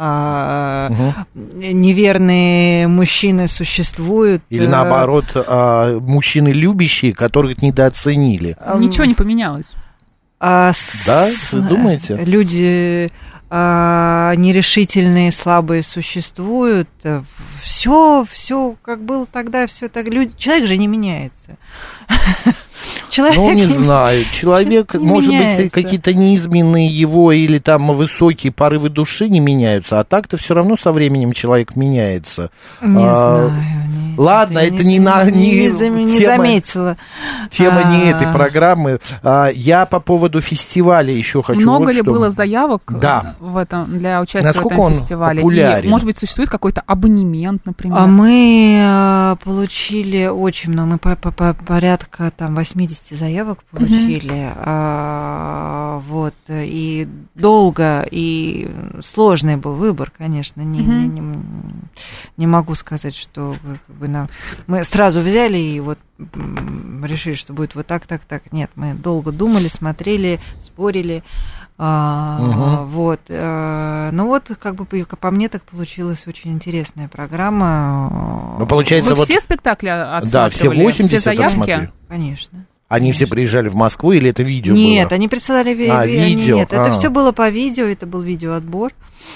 А, 0.01 0.89
угу. 0.91 1.15
неверные 1.35 2.87
мужчины 2.87 3.49
существуют. 3.49 4.43
Или 4.49 4.67
э, 4.67 4.69
наоборот, 4.69 5.27
а, 5.35 5.99
мужчины 5.99 6.49
любящие, 6.49 7.13
которых 7.13 7.61
недооценили. 7.63 8.57
Ничего 8.79 9.05
не 9.05 9.15
поменялось. 9.15 9.73
А, 10.41 10.73
да, 11.05 11.29
вы 11.51 11.61
думаете? 11.63 12.17
Люди 12.25 13.11
нерешительные, 13.51 15.33
слабые 15.33 15.83
существуют. 15.83 16.89
Все, 17.63 18.27
все, 18.31 18.77
как 18.83 19.03
было 19.03 19.27
тогда, 19.27 19.67
все 19.67 19.89
так. 19.89 20.07
Люди, 20.07 20.33
человек 20.37 20.67
же 20.67 20.77
не 20.77 20.87
меняется. 20.87 21.57
Человек 23.11 23.37
ну, 23.37 23.53
не 23.53 23.65
знаю. 23.65 24.25
Человек, 24.33 24.95
не 24.95 25.05
может 25.05 25.31
меняется. 25.31 25.63
быть, 25.65 25.73
какие-то 25.73 26.15
неизменные 26.15 26.87
его 26.87 27.33
или 27.33 27.59
там 27.59 27.89
высокие 27.89 28.53
порывы 28.53 28.89
души 28.89 29.29
не 29.29 29.41
меняются, 29.41 30.01
а 30.01 30.05
так-то 30.05 30.37
все 30.37 30.55
равно 30.55 30.77
со 30.77 30.93
временем 30.93 31.33
человек 31.33 31.77
меняется. 31.77 32.51
Не 32.81 33.05
а, 33.05 33.35
знаю. 33.35 33.53
Не, 34.19 34.25
ладно, 34.25 34.59
это, 34.59 34.75
это 34.75 34.85
не, 34.85 34.99
не 34.99 35.01
на 35.01 35.25
не, 35.25 35.69
не, 35.69 36.05
не 36.05 36.19
тема, 36.19 36.37
заметила. 36.37 36.97
Тема 37.51 37.83
а, 37.85 37.95
не 37.95 38.11
этой 38.11 38.33
программы. 38.33 38.99
А, 39.23 39.49
я 39.49 39.87
по 39.87 40.01
поводу 40.01 40.41
фестиваля 40.41 41.13
еще 41.13 41.43
хочу. 41.43 41.61
Много 41.61 41.87
вот 41.87 41.95
ли 41.95 42.01
что... 42.03 42.11
было 42.11 42.31
заявок 42.31 42.83
да. 42.89 43.37
в 43.41 43.57
этом 43.57 43.99
для 43.99 44.21
участия 44.21 44.47
Насколько 44.49 44.69
в 44.69 44.73
этом 44.73 44.85
он 44.85 44.95
фестивале? 44.95 45.41
Популярен? 45.41 45.89
И, 45.89 45.91
может 45.91 46.07
быть, 46.07 46.19
существует 46.19 46.51
какой-то 46.51 46.83
абонемент, 46.87 47.65
например? 47.65 47.99
А 47.99 48.07
мы 48.07 48.81
а, 48.83 49.37
получили 49.37 50.27
очень 50.27 50.73
много, 50.73 50.89
мы 50.89 50.99
по, 50.99 51.17
по, 51.17 51.31
по 51.31 51.55
порядка 51.55 52.33
там 52.37 52.55
80 52.55 53.19
заявок 53.19 53.63
получили, 53.71 54.53
а, 54.57 56.03
вот, 56.09 56.35
и 56.49 57.09
долго, 57.35 58.07
и 58.11 58.71
сложный 59.05 59.57
был 59.57 59.75
выбор, 59.75 60.11
конечно, 60.17 60.63
не, 60.63 60.81
не, 60.81 61.07
не, 61.07 61.39
не 62.37 62.47
могу 62.47 62.75
сказать, 62.75 63.15
что 63.15 63.55
как 63.87 63.97
бы, 63.97 64.08
на, 64.09 64.29
мы 64.67 64.85
сразу 64.85 65.21
взяли 65.21 65.59
и 65.59 65.81
вот 65.81 65.99
решили, 67.03 67.35
что 67.35 67.53
будет 67.53 67.75
вот 67.75 67.87
так, 67.87 68.07
так, 68.07 68.23
так, 68.27 68.53
нет, 68.53 68.71
мы 68.75 68.95
долго 68.95 69.31
думали, 69.31 69.69
смотрели, 69.69 70.41
спорили, 70.63 71.23
а, 71.81 72.39
угу. 72.41 72.91
Вот. 72.91 73.21
А, 73.29 74.11
ну 74.11 74.27
вот, 74.27 74.51
как 74.59 74.75
бы 74.75 74.85
по 74.85 75.31
мне 75.31 75.49
так 75.49 75.63
получилась 75.63 76.27
очень 76.27 76.51
интересная 76.51 77.07
программа. 77.07 78.57
Ну, 78.59 78.67
получается, 78.67 79.11
Вы 79.11 79.19
вот... 79.19 79.29
все 79.29 79.39
спектакли 79.39 79.89
Да, 80.31 80.49
все 80.49 80.69
80 80.71 81.07
все 81.07 81.21
заявки? 81.21 81.91
Конечно. 82.09 82.67
Они 82.89 83.11
Конечно. 83.11 83.27
все 83.27 83.27
приезжали 83.27 83.69
в 83.69 83.75
Москву 83.75 84.13
или 84.13 84.31
это 84.31 84.43
видео 84.43 84.75
Нет, 84.75 85.09
было? 85.09 85.17
они 85.17 85.29
присылали 85.29 85.75
ви- 85.75 85.89
а, 85.89 86.07
ви- 86.07 86.19
видео. 86.19 86.57
Нет, 86.57 86.73
а. 86.73 86.87
это 86.87 86.99
все 86.99 87.11
было 87.11 87.33
по 87.33 87.49
видео, 87.51 87.85
это 87.85 88.07
был 88.07 88.23
видеоотбор. 88.23 88.93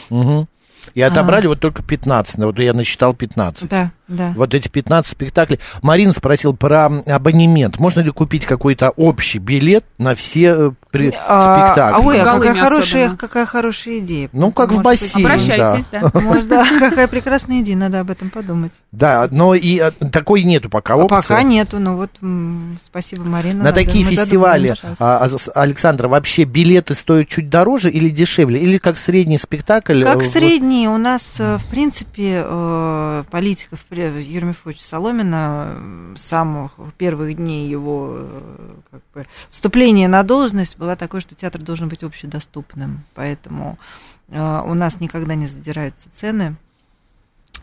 Угу. 0.09 0.49
И 0.95 1.03
отобрали 1.03 1.43
ага. 1.43 1.51
вот 1.51 1.61
только 1.61 1.83
15. 1.83 2.39
Вот 2.39 2.59
я 2.59 2.73
насчитал 2.73 3.15
15. 3.15 3.69
Да, 3.69 3.93
да. 4.13 4.33
Вот 4.37 4.55
эти 4.55 4.69
15 4.69 5.11
спектаклей. 5.11 5.61
Марина 5.83 6.13
спросил 6.13 6.55
про 6.55 6.87
абонемент. 6.87 7.79
Можно 7.79 8.01
ли 8.01 8.11
купить 8.11 8.45
какой-то 8.45 8.91
общий 8.91 9.39
билет 9.39 9.85
на 9.99 10.15
все 10.15 10.55
э, 10.57 10.71
при... 10.91 11.15
а, 11.27 11.67
спектакли? 11.67 12.03
А 12.03 12.07
ой, 12.07 12.21
а 12.21 12.25
какая 12.25 12.55
хорошая, 12.63 13.17
какая 13.17 13.47
хорошая 13.47 13.99
идея. 13.99 14.29
Ну, 14.33 14.53
как 14.53 14.73
в 14.73 14.83
бассейне. 14.83 15.27
Обращайтесь, 15.27 15.87
да. 15.91 16.11
да. 16.13 16.21
Может, 16.21 16.49
да, 16.49 16.67
какая 16.79 17.09
прекрасная 17.09 17.61
идея, 17.61 17.77
надо 17.77 18.01
об 18.01 18.11
этом 18.11 18.31
подумать. 18.31 18.73
Да, 18.93 19.29
но 19.31 19.55
и 19.55 19.79
а, 19.79 19.91
такой 19.91 20.43
нету 20.43 20.71
пока 20.71 20.97
опции. 20.97 21.29
Пока 21.29 21.43
нету, 21.43 21.79
но 21.79 21.97
вот 21.97 22.11
спасибо, 22.85 23.25
Марина. 23.25 23.65
На 23.65 23.73
такие 23.73 24.05
фестивали, 24.05 24.75
а, 24.99 25.29
Александра, 25.55 26.09
вообще 26.09 26.45
билеты 26.45 26.95
стоят 26.95 27.29
чуть 27.29 27.49
дороже 27.49 27.91
или 27.91 28.11
дешевле? 28.11 28.61
Или 28.61 28.79
как 28.79 28.99
средний 28.99 29.39
спектакль? 29.39 30.05
Как 30.05 30.25
средний. 30.25 30.89
У 30.89 30.99
нас, 30.99 31.37
э, 31.39 31.59
в 31.59 31.65
принципе, 31.71 32.43
э, 32.45 33.25
Юрия 34.07 34.49
Мефовича 34.49 34.83
Соломина 34.83 36.15
с 36.17 36.23
самых 36.23 36.79
первых 36.99 37.37
дней 37.37 37.69
его 37.69 38.27
как 38.91 39.03
бы, 39.15 39.27
вступления 39.51 40.09
на 40.09 40.23
должность 40.23 40.79
была 40.79 40.97
такой, 40.97 41.21
что 41.21 41.35
театр 41.35 41.61
должен 41.61 41.89
быть 41.89 42.03
общедоступным. 42.03 43.05
Поэтому 43.15 43.79
э, 44.29 44.63
у 44.67 44.75
нас 44.75 45.01
никогда 45.01 45.35
не 45.35 45.47
задираются 45.47 46.11
цены 46.11 46.57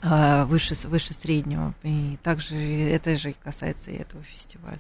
э, 0.02 0.44
выше, 0.46 0.76
выше 0.88 1.14
среднего. 1.14 1.74
И 1.84 2.18
также 2.24 2.56
это 2.56 3.18
же 3.18 3.34
касается 3.44 3.92
и 3.92 3.98
этого 3.98 4.24
фестиваля. 4.24 4.80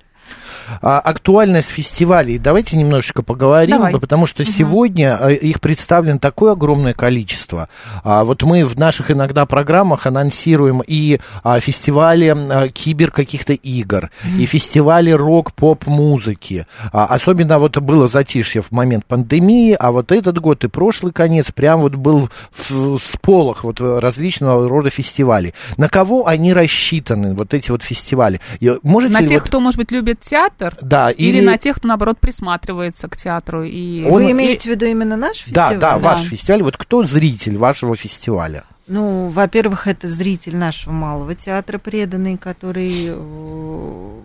А, 0.81 0.99
актуальность 0.99 1.69
фестивалей. 1.69 2.37
Давайте 2.37 2.77
немножечко 2.77 3.23
поговорим, 3.23 3.77
Давай. 3.77 3.99
потому 3.99 4.27
что 4.27 4.43
угу. 4.43 4.51
сегодня 4.51 5.17
э, 5.19 5.35
их 5.35 5.61
представлено 5.61 6.19
такое 6.19 6.53
огромное 6.53 6.93
количество. 6.93 7.69
А, 8.03 8.23
вот 8.23 8.43
мы 8.43 8.65
в 8.65 8.77
наших 8.77 9.11
иногда 9.11 9.45
программах 9.45 10.05
анонсируем 10.05 10.81
и 10.85 11.19
а, 11.43 11.59
фестивали 11.59 12.27
а, 12.27 12.69
кибер 12.69 13.11
каких-то 13.11 13.53
игр, 13.53 14.09
угу. 14.23 14.41
и 14.41 14.45
фестивали 14.45 15.11
рок-поп-музыки. 15.11 16.65
А, 16.91 17.05
особенно 17.05 17.59
вот 17.59 17.77
было 17.77 18.07
затишье 18.07 18.61
в 18.61 18.71
момент 18.71 19.05
пандемии, 19.05 19.75
а 19.79 19.91
вот 19.91 20.11
этот 20.11 20.39
год 20.39 20.63
и 20.63 20.67
прошлый 20.67 21.13
конец 21.13 21.51
прям 21.51 21.81
вот 21.81 21.95
был 21.95 22.29
в, 22.51 22.97
в 22.97 23.03
сполох 23.03 23.63
вот 23.63 23.81
различного 23.81 24.67
рода 24.69 24.89
фестивалей. 24.89 25.53
На 25.77 25.89
кого 25.89 26.27
они 26.27 26.53
рассчитаны, 26.53 27.33
вот 27.33 27.53
эти 27.53 27.71
вот 27.71 27.83
фестивали? 27.83 28.39
Можете 28.83 29.13
На 29.13 29.27
тех, 29.27 29.41
вот... 29.41 29.47
кто, 29.47 29.59
может 29.59 29.77
быть, 29.77 29.91
любит 29.91 30.08
театр? 30.15 30.75
Да. 30.81 31.11
Или, 31.11 31.39
или 31.39 31.45
на 31.45 31.57
тех, 31.57 31.77
кто, 31.77 31.87
наоборот, 31.87 32.19
присматривается 32.19 33.07
к 33.07 33.17
театру? 33.17 33.63
И... 33.63 34.03
Вы 34.03 34.25
Он... 34.25 34.31
имеете 34.31 34.69
в 34.69 34.71
виду 34.73 34.85
именно 34.85 35.15
наш 35.17 35.37
фестиваль? 35.37 35.79
Да, 35.79 35.93
да, 35.93 35.93
да, 35.93 35.97
ваш 35.97 36.21
фестиваль. 36.21 36.63
Вот 36.63 36.77
кто 36.77 37.03
зритель 37.03 37.57
вашего 37.57 37.95
фестиваля? 37.95 38.65
Ну, 38.87 39.29
во-первых, 39.29 39.85
это 39.85 40.07
зритель 40.07 40.55
нашего 40.57 40.93
малого 40.93 41.35
театра 41.35 41.77
преданный, 41.77 42.37
который, 42.37 43.05
э, 43.09 44.19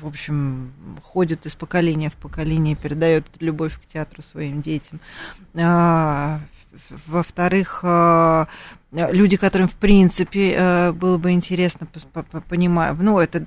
в 0.00 0.06
общем, 0.06 0.72
ходит 1.04 1.46
из 1.46 1.54
поколения 1.54 2.10
в 2.10 2.14
поколение, 2.14 2.74
передает 2.74 3.26
любовь 3.38 3.78
к 3.80 3.86
театру 3.86 4.24
своим 4.24 4.60
детям. 4.60 4.98
А, 5.54 6.40
во-вторых, 7.06 7.80
э, 7.84 8.46
люди, 8.92 9.36
которым, 9.36 9.68
в 9.68 9.74
принципе, 9.74 10.54
э, 10.54 10.92
было 10.92 11.18
бы 11.18 11.32
интересно 11.32 11.86
понимать, 12.48 12.94
ну, 12.98 13.18
это 13.18 13.46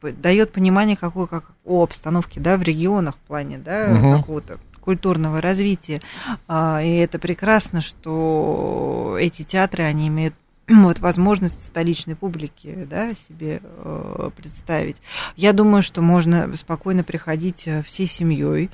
дает 0.00 0.52
понимание 0.52 0.96
какой, 0.96 1.28
как, 1.28 1.52
о 1.64 1.82
обстановке, 1.82 2.40
да, 2.40 2.56
в 2.56 2.62
регионах 2.62 3.16
в 3.16 3.26
плане, 3.26 3.58
да, 3.58 3.92
угу. 3.92 4.18
какого-то 4.18 4.58
культурного 4.80 5.42
развития. 5.42 6.00
А, 6.46 6.80
и 6.82 6.96
это 6.96 7.18
прекрасно, 7.18 7.82
что 7.82 9.16
эти 9.20 9.42
театры, 9.42 9.84
они 9.84 10.08
имеют 10.08 10.34
вот, 10.68 10.98
возможность 11.00 11.62
столичной 11.62 12.14
публики 12.14 12.86
да, 12.88 13.12
себе 13.14 13.60
э, 13.62 14.30
представить. 14.36 14.96
Я 15.36 15.52
думаю, 15.52 15.82
что 15.82 16.02
можно 16.02 16.54
спокойно 16.56 17.04
приходить 17.04 17.66
э, 17.66 17.82
всей 17.82 18.06
семьей. 18.06 18.70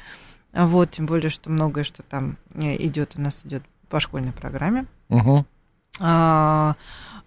Вот, 0.52 0.92
тем 0.92 1.06
более, 1.06 1.30
что 1.30 1.50
многое, 1.50 1.83
что 1.83 2.02
там 2.02 2.37
э, 2.54 2.76
идет, 2.85 3.12
у 3.16 3.21
нас 3.21 3.40
идет 3.44 3.62
по 3.88 4.00
школьной 4.00 4.33
программе. 4.33 4.87
Угу. 5.09 5.47
А, 6.00 6.74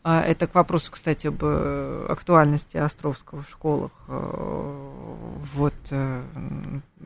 а, 0.04 0.22
это 0.22 0.48
к 0.48 0.56
вопросу, 0.56 0.92
кстати, 0.92 1.28
об 1.28 1.40
э, 1.42 2.06
актуальности 2.10 2.78
Островского 2.78 3.44
в 3.44 3.50
школах. 3.50 3.92
Э, 4.08 4.74
вот, 5.54 5.74
э, 5.90 6.22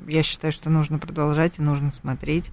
я 0.08 0.24
считаю, 0.24 0.54
что 0.54 0.70
нужно 0.70 1.00
продолжать 1.00 1.60
и 1.60 1.62
нужно 1.62 1.92
смотреть. 1.92 2.52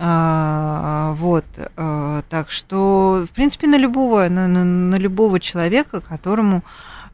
А, 0.00 1.12
вот, 1.14 1.44
так 1.74 2.50
что, 2.50 3.26
в 3.28 3.34
принципе, 3.34 3.66
на 3.66 3.76
любого, 3.76 4.28
на, 4.28 4.46
на, 4.46 4.62
на 4.62 4.94
любого 4.94 5.40
человека, 5.40 6.00
которому, 6.00 6.62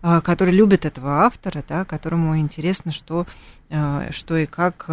который 0.03 0.53
любит 0.53 0.85
этого 0.85 1.23
автора, 1.23 1.65
да, 1.67 1.87
которому 1.87 2.37
интересно, 2.37 2.93
что, 2.93 3.27
что 4.11 4.37
и 4.37 4.45
как 4.45 4.85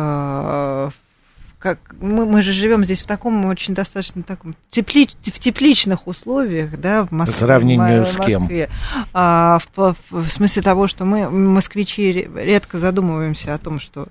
как 1.62 1.78
мы, 2.00 2.26
мы 2.26 2.42
же 2.42 2.54
живем 2.54 2.84
здесь 2.84 3.02
в 3.02 3.06
таком 3.06 3.46
очень 3.46 3.76
достаточно 3.76 4.24
таком 4.24 4.56
тепли, 4.70 5.06
в 5.06 5.40
тепличных 5.40 6.08
условиях, 6.08 6.80
да, 6.80 7.04
в 7.06 7.12
Москве. 7.12 7.34
По 7.34 7.46
сравнению 7.46 8.06
в, 8.06 8.10
в 8.10 8.18
Москве. 8.18 8.36
с 8.36 8.48
кем? 8.48 8.70
А, 9.14 9.60
в, 9.76 9.96
в, 10.10 10.24
в 10.24 10.28
смысле 10.28 10.64
того, 10.64 10.88
что 10.88 11.06
мы, 11.06 11.30
москвичи, 11.30 12.28
редко 12.36 12.80
задумываемся 12.80 13.54
о 13.54 13.60
том, 13.60 13.80
что 13.80 14.08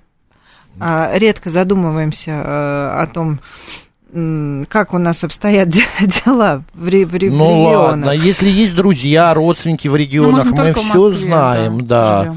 а, 0.79 1.11
редко 1.13 1.49
задумываемся 1.49 2.31
а, 2.31 3.01
о 3.01 3.07
том, 3.07 3.41
как 4.69 4.93
у 4.93 4.97
нас 4.97 5.23
обстоят 5.23 5.69
дела 6.25 6.63
в, 6.73 6.83
ну, 6.83 6.89
регионах. 6.89 7.31
Ну 7.31 7.63
ладно, 7.63 8.11
если 8.11 8.49
есть 8.49 8.75
друзья, 8.75 9.33
родственники 9.33 9.89
в 9.89 9.95
регионах, 9.95 10.45
ну, 10.45 10.55
мы 10.55 10.73
все 10.73 11.11
знаем, 11.11 11.85
да. 11.85 12.23
да. 12.23 12.35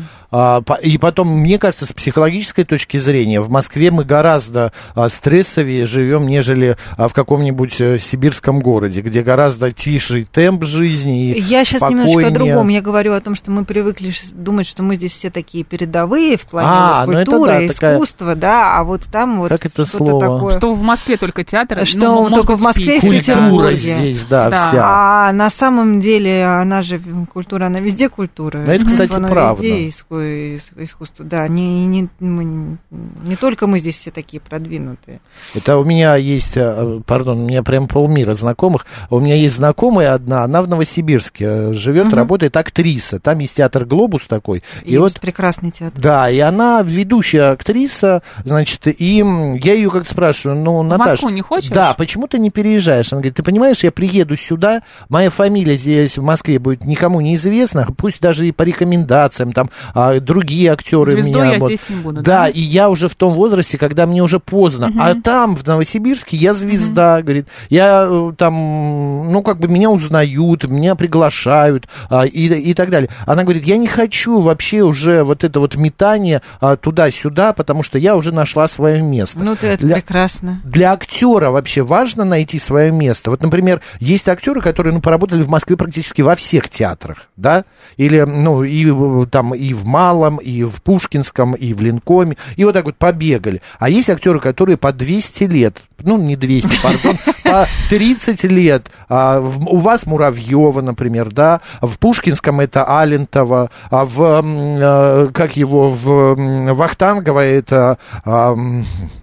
И 0.82 0.98
потом, 0.98 1.28
мне 1.28 1.58
кажется, 1.58 1.86
с 1.86 1.92
психологической 1.92 2.64
точки 2.64 2.98
зрения, 2.98 3.40
в 3.40 3.50
Москве 3.50 3.90
мы 3.90 4.04
гораздо 4.04 4.72
а, 4.94 5.08
стрессовее 5.08 5.86
живем, 5.86 6.26
нежели 6.26 6.76
а, 6.96 7.08
в 7.08 7.14
каком-нибудь 7.14 7.80
э, 7.80 7.98
сибирском 7.98 8.60
городе, 8.60 9.00
где 9.00 9.22
гораздо 9.22 9.70
тише 9.72 10.24
темп 10.24 10.64
жизни. 10.64 11.34
Я 11.38 11.64
сейчас 11.64 11.82
немножечко 11.82 12.26
о 12.26 12.30
другом. 12.30 12.68
Я 12.68 12.80
говорю 12.80 13.12
о 13.12 13.20
том, 13.20 13.34
что 13.34 13.50
мы 13.50 13.64
привыкли 13.64 14.12
думать, 14.32 14.66
что 14.66 14.82
мы 14.82 14.96
здесь 14.96 15.12
все 15.12 15.30
такие 15.30 15.62
передовые 15.62 16.36
в 16.36 16.42
плане 16.42 16.68
а, 16.70 17.06
вот, 17.06 17.14
культуры, 17.16 17.52
ну 17.52 17.58
это, 17.60 17.80
да, 17.80 17.92
искусства, 17.94 18.34
такая... 18.34 18.40
да, 18.40 18.78
а 18.78 18.84
вот 18.84 19.02
там 19.10 19.38
вот 19.38 19.48
как 19.50 19.66
это 19.66 19.86
что-то 19.86 20.04
слово? 20.04 20.20
такое. 20.20 20.58
Что 20.58 20.74
в 20.74 20.82
Москве 20.82 21.16
только 21.16 21.44
театр, 21.44 21.78
ну, 21.78 21.84
что 21.84 22.28
ну, 22.28 22.34
только 22.34 22.56
в 22.56 22.62
Москве 22.62 22.98
и 22.98 23.00
Культура 23.00 23.72
здесь, 23.72 24.24
да, 24.28 24.50
да, 24.50 24.68
вся. 24.68 24.82
А 24.84 25.32
на 25.32 25.50
самом 25.50 26.00
деле 26.00 26.44
она 26.44 26.82
же 26.82 27.00
культура, 27.32 27.66
она 27.66 27.80
везде 27.80 28.08
культура. 28.08 28.62
Но 28.66 28.72
это, 28.72 28.84
кстати, 28.84 29.12
правда. 29.12 29.62
Везде 29.62 29.86
искусство. 30.24 31.24
Да, 31.24 31.46
не, 31.48 31.86
не, 31.86 32.08
мы, 32.20 32.78
не 32.90 33.36
только 33.36 33.66
мы 33.66 33.78
здесь 33.78 33.96
все 33.96 34.10
такие 34.10 34.40
продвинутые. 34.40 35.20
Это 35.54 35.78
у 35.78 35.84
меня 35.84 36.16
есть, 36.16 36.56
э, 36.56 37.00
пардон, 37.06 37.40
у 37.40 37.46
меня 37.46 37.62
прям 37.62 37.88
полмира 37.88 38.34
знакомых. 38.34 38.86
У 39.10 39.20
меня 39.20 39.34
есть 39.34 39.56
знакомая 39.56 40.14
одна, 40.14 40.44
она 40.44 40.62
в 40.62 40.68
Новосибирске 40.68 41.44
э, 41.44 41.74
живет, 41.74 42.06
угу. 42.06 42.16
работает 42.16 42.56
актриса. 42.56 43.20
Там 43.20 43.38
есть 43.38 43.56
театр 43.56 43.84
«Глобус» 43.84 44.26
такой. 44.26 44.62
И, 44.82 44.94
и 44.94 44.98
вот 44.98 45.20
прекрасный 45.20 45.70
театр. 45.70 46.00
Да, 46.00 46.30
и 46.30 46.38
она 46.38 46.82
ведущая 46.82 47.52
актриса, 47.52 48.22
значит, 48.44 48.86
и 48.86 49.16
я 49.62 49.74
ее 49.74 49.90
как 49.90 50.08
спрашиваю, 50.08 50.58
ну, 50.58 50.82
Наташа... 50.82 51.10
Москву 51.10 51.30
не 51.30 51.42
хочешь? 51.42 51.70
Да, 51.70 51.94
почему 51.94 52.26
ты 52.26 52.38
не 52.38 52.50
переезжаешь? 52.50 53.12
Она 53.12 53.20
говорит, 53.20 53.36
ты 53.36 53.42
понимаешь, 53.42 53.84
я 53.84 53.92
приеду 53.92 54.36
сюда, 54.36 54.82
моя 55.08 55.30
фамилия 55.30 55.76
здесь 55.76 56.18
в 56.18 56.22
Москве 56.22 56.58
будет 56.58 56.84
никому 56.84 57.20
неизвестна, 57.20 57.87
пусть 57.96 58.20
даже 58.20 58.46
и 58.48 58.52
по 58.52 58.62
рекомендациям, 58.62 59.52
там, 59.52 59.70
а, 60.10 60.20
другие 60.20 60.72
актеры 60.72 61.12
Звездой 61.12 61.42
меня... 61.42 61.52
я 61.54 61.58
вот, 61.58 61.68
здесь 61.68 61.88
не 61.88 61.96
буду, 61.96 62.22
да, 62.22 62.44
да, 62.44 62.48
и 62.48 62.60
я 62.60 62.90
уже 62.90 63.08
в 63.08 63.14
том 63.14 63.34
возрасте, 63.34 63.78
когда 63.78 64.06
мне 64.06 64.22
уже 64.22 64.40
поздно. 64.40 64.88
Угу. 64.88 64.98
А 65.00 65.14
там, 65.14 65.56
в 65.56 65.66
Новосибирске, 65.66 66.36
я 66.36 66.54
звезда, 66.54 67.16
угу. 67.16 67.24
говорит. 67.24 67.48
Я 67.70 68.06
э, 68.08 68.32
там, 68.36 69.32
ну, 69.32 69.42
как 69.42 69.58
бы 69.58 69.68
меня 69.68 69.90
узнают, 69.90 70.64
меня 70.68 70.94
приглашают 70.94 71.88
а, 72.10 72.26
и, 72.26 72.46
и 72.46 72.74
так 72.74 72.90
далее. 72.90 73.08
Она 73.26 73.42
говорит, 73.42 73.64
я 73.64 73.76
не 73.76 73.86
хочу 73.86 74.40
вообще 74.40 74.82
уже 74.82 75.22
вот 75.22 75.44
это 75.44 75.60
вот 75.60 75.76
метание 75.76 76.42
а, 76.60 76.76
туда-сюда, 76.76 77.52
потому 77.52 77.82
что 77.82 77.98
я 77.98 78.16
уже 78.16 78.32
нашла 78.32 78.68
свое 78.68 79.02
место. 79.02 79.38
Ну, 79.38 79.54
ты 79.54 79.68
это 79.68 79.86
для, 79.86 79.96
прекрасно. 79.96 80.60
Для 80.64 80.92
актера 80.92 81.50
вообще 81.50 81.82
важно 81.82 82.24
найти 82.24 82.58
свое 82.58 82.90
место. 82.90 83.30
Вот, 83.30 83.42
например, 83.42 83.80
есть 84.00 84.28
актеры, 84.28 84.60
которые, 84.60 84.94
ну, 84.94 85.00
поработали 85.00 85.42
в 85.42 85.48
Москве 85.48 85.76
практически 85.76 86.22
во 86.22 86.36
всех 86.36 86.68
театрах, 86.68 87.28
да, 87.36 87.64
или, 87.96 88.20
ну, 88.20 88.62
и 88.62 88.86
э, 88.90 89.26
там 89.30 89.54
и 89.54 89.72
в 89.72 89.84
Малом, 89.94 90.38
и 90.38 90.64
в 90.64 90.83
Пушкинском, 90.83 91.52
и 91.52 91.72
в 91.72 91.80
Линкоме, 91.80 92.37
и 92.57 92.64
вот 92.64 92.72
так 92.72 92.85
вот 92.85 92.96
побегали. 92.96 93.62
А 93.78 93.88
есть 93.88 94.11
актеры, 94.11 94.40
которые 94.40 94.76
по 94.76 94.92
200 94.92 95.44
лет, 95.44 95.83
ну, 96.02 96.18
не 96.18 96.35
200, 96.35 96.83
пардон, 96.83 97.16
по 97.44 97.68
30 97.90 98.42
лет. 98.44 98.90
А, 99.09 99.38
в, 99.38 99.72
у 99.72 99.76
вас 99.76 100.04
Муравьева, 100.07 100.80
например, 100.80 101.30
да, 101.30 101.61
в 101.80 101.96
Пушкинском 102.00 102.59
это 102.59 102.83
Алентова, 102.83 103.70
а 103.88 104.04
в, 104.04 104.16
а, 104.20 105.28
как 105.33 105.57
его, 105.57 105.88
в 105.88 106.35
Вахтангово 106.74 107.46
это, 107.46 107.98
а, 108.24 108.57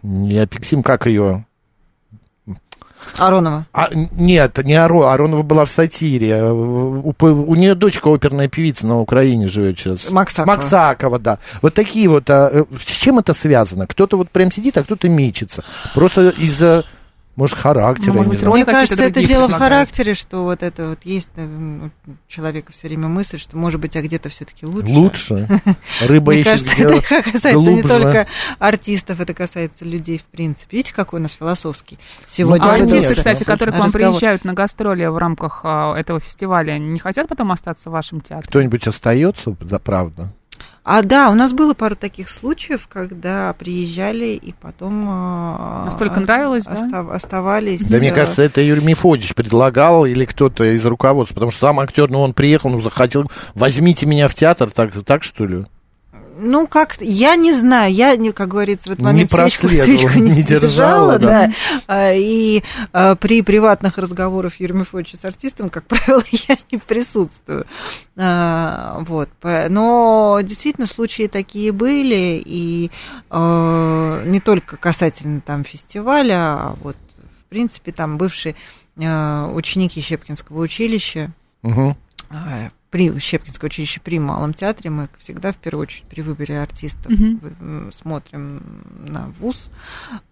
не 0.04 0.38
Апексим, 0.38 0.84
как 0.84 1.06
ее, 1.06 1.44
Аронова. 3.18 3.66
А, 3.74 3.90
нет, 3.94 4.58
не 4.64 4.76
Аро, 4.76 5.12
Аронова 5.12 5.44
была 5.44 5.66
в 5.66 5.72
сатире. 5.72 6.44
У, 6.44 7.14
у 7.20 7.56
нее 7.56 7.76
дочка 7.76 8.10
оперная 8.14 8.48
певица 8.48 8.88
на 8.88 9.00
Украине 9.00 9.48
живет 9.48 9.80
сейчас. 9.80 10.10
Максакова. 10.12 10.56
Максакова, 10.56 11.20
да. 11.20 11.40
Вот 11.62 11.74
такие 11.74 12.08
вот. 12.08 12.30
А, 12.30 12.50
э, 12.52 12.66
с 12.80 12.92
чем 12.92 13.20
это 13.20 13.34
связано? 13.34 13.88
Кто-то 13.88 14.18
вот 14.18 14.30
прям 14.30 14.52
сидит, 14.52 14.78
а 14.78 14.84
кто-то 14.84 15.10
мечется. 15.10 15.64
Просто 15.94 16.30
из-за 16.30 16.86
может, 17.42 17.58
характер, 17.58 18.14
ну, 18.14 18.24
может, 18.24 18.44
Мне 18.44 18.66
кажется, 18.66 19.04
это 19.04 19.26
дело 19.26 19.48
в 19.48 19.54
характере, 19.54 20.14
что 20.14 20.44
вот 20.44 20.62
это 20.62 20.90
вот 20.90 21.00
есть 21.06 21.32
э, 21.38 21.90
у 22.06 22.12
человека 22.28 22.72
все 22.72 22.88
время 22.88 23.08
мысль, 23.08 23.40
что, 23.40 23.58
может 23.58 23.82
быть, 23.82 23.96
а 23.96 24.02
где-то 24.04 24.30
все-таки 24.30 24.68
лучше. 24.68 24.90
Лучше. 24.92 25.62
Рыба 26.02 26.34
Мне 26.34 26.44
кажется, 26.44 26.72
это 26.78 27.02
касается 27.02 27.72
не 27.72 27.82
только 27.82 28.28
артистов, 28.60 29.20
это 29.22 29.34
касается 29.34 29.84
людей 29.86 30.20
в 30.20 30.26
принципе. 30.26 30.78
Видите, 30.78 30.94
какой 30.94 31.20
у 31.20 31.24
нас 31.24 31.32
философский 31.32 31.98
сегодня 32.30 32.64
А 32.64 32.76
артисты, 32.76 33.16
кстати, 33.16 33.44
которые 33.44 33.76
к 33.76 33.80
вам 33.80 33.92
приезжают 33.92 34.46
на 34.46 34.54
гастроли 34.54 35.08
в 35.08 35.18
рамках 35.18 35.62
а, 35.64 35.96
этого 35.96 36.20
фестиваля, 36.20 36.78
не 36.78 37.00
хотят 37.00 37.28
потом 37.28 37.52
остаться 37.52 37.90
в 37.90 37.94
вашем 37.94 38.22
театре? 38.22 38.48
Кто-нибудь 38.48 38.86
остается, 38.86 39.56
за 39.60 39.80
правда? 39.80 40.32
А 40.84 41.04
да, 41.04 41.30
у 41.30 41.36
нас 41.36 41.54
было 41.54 41.76
пару 41.76 41.96
таких 41.96 42.30
случаев, 42.30 42.88
когда 42.88 43.54
приезжали 43.54 44.30
и 44.30 44.52
потом 44.52 45.06
а, 45.08 45.84
настолько 45.86 46.20
нравилось, 46.20 46.66
остав, 46.66 47.08
да? 47.08 47.14
оставались. 47.14 47.88
Да, 47.88 47.98
мне 47.98 48.12
кажется, 48.12 48.42
это 48.42 48.62
Юрий 48.62 48.84
Мефодич 48.84 49.36
предлагал 49.36 50.06
или 50.06 50.26
кто-то 50.26 50.64
из 50.64 50.84
руководства, 50.86 51.36
потому 51.36 51.52
что 51.52 51.68
сам 51.68 51.80
актер, 51.80 52.10
ну 52.10 52.22
он 52.22 52.34
приехал, 52.34 52.72
ну 52.72 52.82
захотел, 52.82 53.30
возьмите 53.54 54.08
меня 54.08 54.28
в 54.28 54.34
театр, 54.34 54.72
так, 54.72 54.92
так 55.04 55.24
что 55.24 55.46
ли? 55.46 55.66
Ну, 56.42 56.68
как 56.68 56.98
я 57.00 57.36
не 57.36 57.54
знаю, 57.54 57.94
я, 57.94 58.18
как 58.34 58.50
говорится, 58.50 58.90
в 58.90 58.92
этот 58.94 59.06
момент 59.06 59.32
не 59.32 59.38
свечку, 59.38 59.70
свечку 59.70 60.20
не, 60.20 60.32
не 60.32 60.44
держала, 60.44 61.20
да. 61.20 61.48
да. 61.48 61.54
А, 61.88 62.14
и 62.14 62.64
а, 62.92 63.16
при 63.16 63.42
приватных 63.42 63.98
разговорах 63.98 64.60
Юрия 64.60 64.74
Мефодича 64.76 65.18
с 65.18 65.26
артистом, 65.26 65.70
как 65.70 65.86
правило, 65.86 66.24
я 66.32 66.58
не 66.72 66.78
присутствую. 66.80 67.66
А, 68.18 69.04
вот. 69.08 69.30
Но 69.44 70.40
действительно 70.44 70.88
случаи 70.88 71.28
такие 71.28 71.72
были, 71.72 72.42
и 72.44 72.92
не 73.32 74.40
только 74.40 74.78
касательно 74.78 75.42
там 75.42 75.64
фестиваля, 75.64 76.36
а 76.36 76.76
вот, 76.82 76.98
в 77.46 77.50
принципе, 77.50 77.92
там 77.92 78.18
бывшие 78.18 78.56
ученики 78.98 80.02
Щепкинского 80.02 80.62
училища, 80.62 81.32
угу 81.64 81.96
при 82.92 83.18
Щепкинское 83.20 83.70
училище 83.70 84.02
при 84.04 84.20
Малом 84.20 84.54
театре 84.54 84.90
мы 84.90 85.08
всегда 85.18 85.54
в 85.54 85.56
первую 85.56 85.84
очередь 85.84 86.04
при 86.10 86.22
выборе 86.22 86.60
артистов 86.62 87.10
Мгм. 87.10 87.90
смотрим 87.94 88.62
на 89.08 89.32
вуз. 89.40 89.72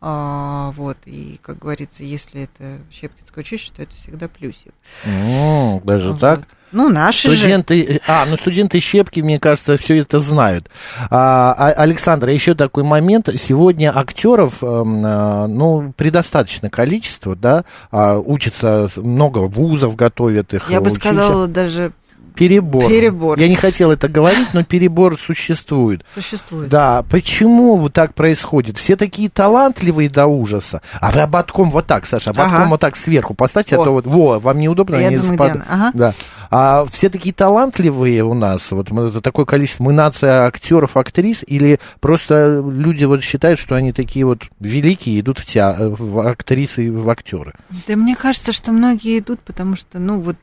А, 0.02 0.74
вот, 0.76 0.98
и, 1.06 1.39
как 1.41 1.58
говорится, 1.60 2.04
если 2.04 2.43
это 2.43 2.80
Щепкинское 2.91 3.43
училище, 3.43 3.72
то 3.76 3.82
это 3.82 3.95
всегда 3.95 4.28
плюсик. 4.28 4.74
М, 5.06 5.80
Даже 5.86 6.12
Вот. 6.12 6.19
так? 6.19 6.41
Ну, 6.74 6.89
наши 6.89 7.32
же. 7.32 7.38
Студенты, 7.38 8.02
а, 8.06 8.26
ну 8.28 8.36
студенты 8.38 8.80
щепки, 8.80 9.22
мне 9.22 9.39
кажется, 9.39 9.76
все 9.78 9.98
это 10.02 10.19
знают. 10.19 10.69
А, 11.10 11.54
а, 11.58 11.72
Александр, 11.72 12.28
еще 12.30 12.54
такой 12.56 12.84
момент. 12.84 13.28
Сегодня 13.39 13.98
актеров, 13.98 14.62
эм, 14.63 15.02
а, 15.04 15.48
ну, 15.48 15.93
предостаточно 15.95 16.69
количество, 16.69 17.36
да, 17.36 17.63
а, 17.89 18.19
учатся 18.19 18.89
много 18.98 19.39
вузов, 19.39 19.95
готовят 19.95 20.54
их. 20.54 20.69
Я 20.69 20.80
бы 20.82 20.88
училища. 20.91 21.13
сказала, 21.13 21.48
даже 21.48 21.91
Перебор. 22.39 22.88
перебор. 22.89 23.38
Я 23.38 23.47
не 23.49 23.56
хотел 23.56 23.91
это 23.91 24.08
говорить, 24.08 24.47
но 24.54 24.63
перебор 24.63 25.19
существует. 25.19 26.06
существует. 26.13 26.69
Да, 26.69 27.04
почему 27.10 27.75
вот 27.75 27.93
так 27.93 28.13
происходит? 28.13 28.78
Все 28.78 28.95
такие 28.95 29.30
талантливые 29.30 30.10
до 30.10 30.25
ужаса. 30.28 30.82
А 31.02 31.12
вы 31.12 31.19
ободком 31.21 31.69
вот 31.69 31.86
так, 31.86 32.06
Саша, 32.06 32.30
ободком 32.32 32.56
Ага. 32.62 32.69
вот 32.69 32.80
так 32.80 32.95
сверху 32.95 33.34
поставьте, 33.34 33.75
а 33.75 33.82
О. 33.82 33.86
то 33.86 33.91
вот, 33.91 34.08
во, 34.08 34.39
вам 34.39 34.58
неудобно. 34.60 34.95
Я 34.95 35.08
они 35.08 35.17
думаю, 35.17 35.38
спад- 35.38 35.52
Диана, 35.54 35.65
ага. 35.69 35.91
Да. 35.93 36.13
А 36.49 36.86
все 36.88 37.10
такие 37.10 37.34
талантливые 37.34 38.23
у 38.23 38.34
нас, 38.34 38.71
вот 38.71 38.89
мы- 38.89 39.10
это 39.10 39.21
такое 39.21 39.45
количество, 39.45 39.84
мы 39.84 39.93
нация 39.93 40.45
актеров, 40.45 40.97
актрис, 40.97 41.43
или 41.45 41.80
просто 41.99 42.63
люди 42.65 43.06
вот 43.06 43.21
считают, 43.23 43.60
что 43.60 43.75
они 43.75 43.91
такие 43.91 44.25
вот 44.25 44.43
великие, 44.60 45.19
идут 45.19 45.39
в, 45.39 45.45
теа- 45.45 45.75
в 45.97 46.25
актрисы 46.28 46.86
и 46.88 46.89
в 46.89 47.10
актеры? 47.10 47.54
Да 47.88 47.95
мне 47.95 48.15
кажется, 48.15 48.54
что 48.54 48.71
многие 48.71 49.19
идут, 49.19 49.41
потому 49.41 49.75
что, 49.75 49.99
ну, 49.99 50.19
вот 50.21 50.38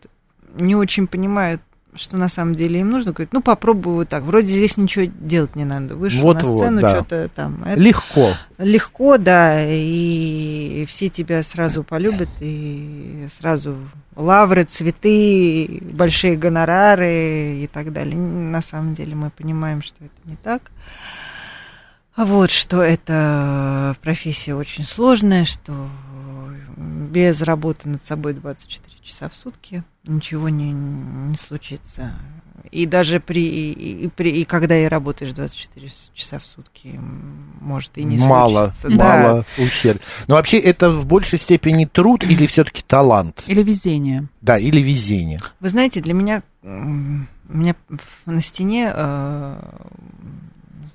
не 0.58 0.74
очень 0.76 1.06
понимают, 1.06 1.60
что 1.96 2.16
на 2.16 2.28
самом 2.28 2.54
деле 2.54 2.80
им 2.80 2.90
нужно. 2.90 3.12
Говорят, 3.12 3.32
ну, 3.32 3.42
попробую 3.42 3.96
вот 3.96 4.08
так. 4.08 4.22
Вроде 4.24 4.48
здесь 4.48 4.76
ничего 4.76 5.06
делать 5.18 5.56
не 5.56 5.64
надо. 5.64 5.94
Вышел 5.96 6.22
Вот 6.22 6.42
на 6.42 6.48
вот, 6.48 6.58
сцену, 6.58 6.80
да. 6.80 6.94
что-то 6.94 7.28
там. 7.28 7.62
это 7.64 7.80
Легко. 7.80 8.34
легко, 8.58 9.18
да, 9.18 9.64
и 9.64 10.84
все 10.88 11.08
тебя 11.08 11.42
сразу 11.42 11.82
полюбят, 11.82 12.28
и 12.40 13.26
сразу 13.38 13.76
лавры, 14.14 14.64
цветы, 14.64 15.82
большие 15.92 16.36
гонорары 16.36 17.58
и 17.62 17.68
так 17.72 17.92
далее. 17.92 18.16
На 18.16 18.62
самом 18.62 18.94
деле 18.94 19.14
мы 19.14 19.30
понимаем, 19.30 19.82
что 19.82 19.96
это 20.04 20.14
не 20.24 20.36
так. 20.36 20.70
А 22.16 22.24
Вот, 22.24 22.50
что 22.50 22.80
это 22.82 23.94
профессия 24.02 24.54
очень 24.54 24.84
сложная, 24.84 25.44
что 25.44 25.88
без 26.76 27.42
работы 27.42 27.88
над 27.88 28.04
собой 28.04 28.34
24 28.34 28.96
часа 29.02 29.28
в 29.28 29.36
сутки 29.36 29.82
ничего 30.04 30.48
не, 30.48 30.72
не 30.72 31.36
случится. 31.36 32.12
И 32.70 32.86
даже 32.86 33.20
при 33.20 33.46
и, 33.46 34.04
и 34.04 34.08
при 34.08 34.30
и 34.30 34.44
когда 34.44 34.76
и 34.76 34.86
работаешь 34.86 35.32
24 35.32 35.90
часа 36.14 36.38
в 36.38 36.44
сутки, 36.44 36.98
может 37.60 37.96
и 37.96 38.04
не 38.04 38.18
мало, 38.18 38.72
случится. 38.72 38.88
Да. 38.88 38.96
мало 38.96 39.44
ущерб. 39.58 40.00
Но 40.26 40.34
вообще 40.34 40.58
это 40.58 40.90
в 40.90 41.06
большей 41.06 41.38
степени 41.38 41.84
труд 41.84 42.24
или 42.24 42.46
все-таки 42.46 42.82
талант? 42.82 43.44
Или 43.46 43.62
везение. 43.62 44.28
Да, 44.40 44.58
или 44.58 44.80
везение. 44.80 45.40
Вы 45.60 45.68
знаете, 45.68 46.00
для 46.00 46.14
меня 46.14 46.42
у 46.62 46.68
меня 47.56 47.76
на 48.26 48.40
стене 48.40 48.90
э, 48.92 49.56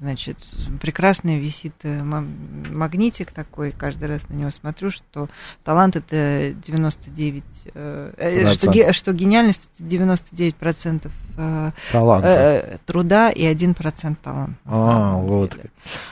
значит, 0.02 0.38
прекрасно 0.82 1.38
висит 1.38 1.74
э, 1.84 2.04
ма- 2.04 2.26
магнитик 2.72 3.32
такой, 3.32 3.72
каждый 3.72 4.08
раз 4.10 4.28
на 4.30 4.34
него 4.34 4.50
смотрю, 4.50 4.90
что 4.90 5.30
талант 5.64 5.96
это 5.96 6.54
99, 6.66 7.44
э, 7.76 8.14
э, 8.18 8.54
что, 8.54 8.94
что 8.94 9.14
гениальность 9.14 9.62
это 9.78 9.90
99 9.90 10.56
процентов 10.56 11.12
э, 11.38 11.72
э, 11.94 12.78
труда 12.88 13.30
и 13.30 13.46
1 13.46 13.74
процент 13.76 14.20
таланта. 14.22 14.56
А, 14.66 15.18
вот. 15.18 15.52
деле. 15.52 15.70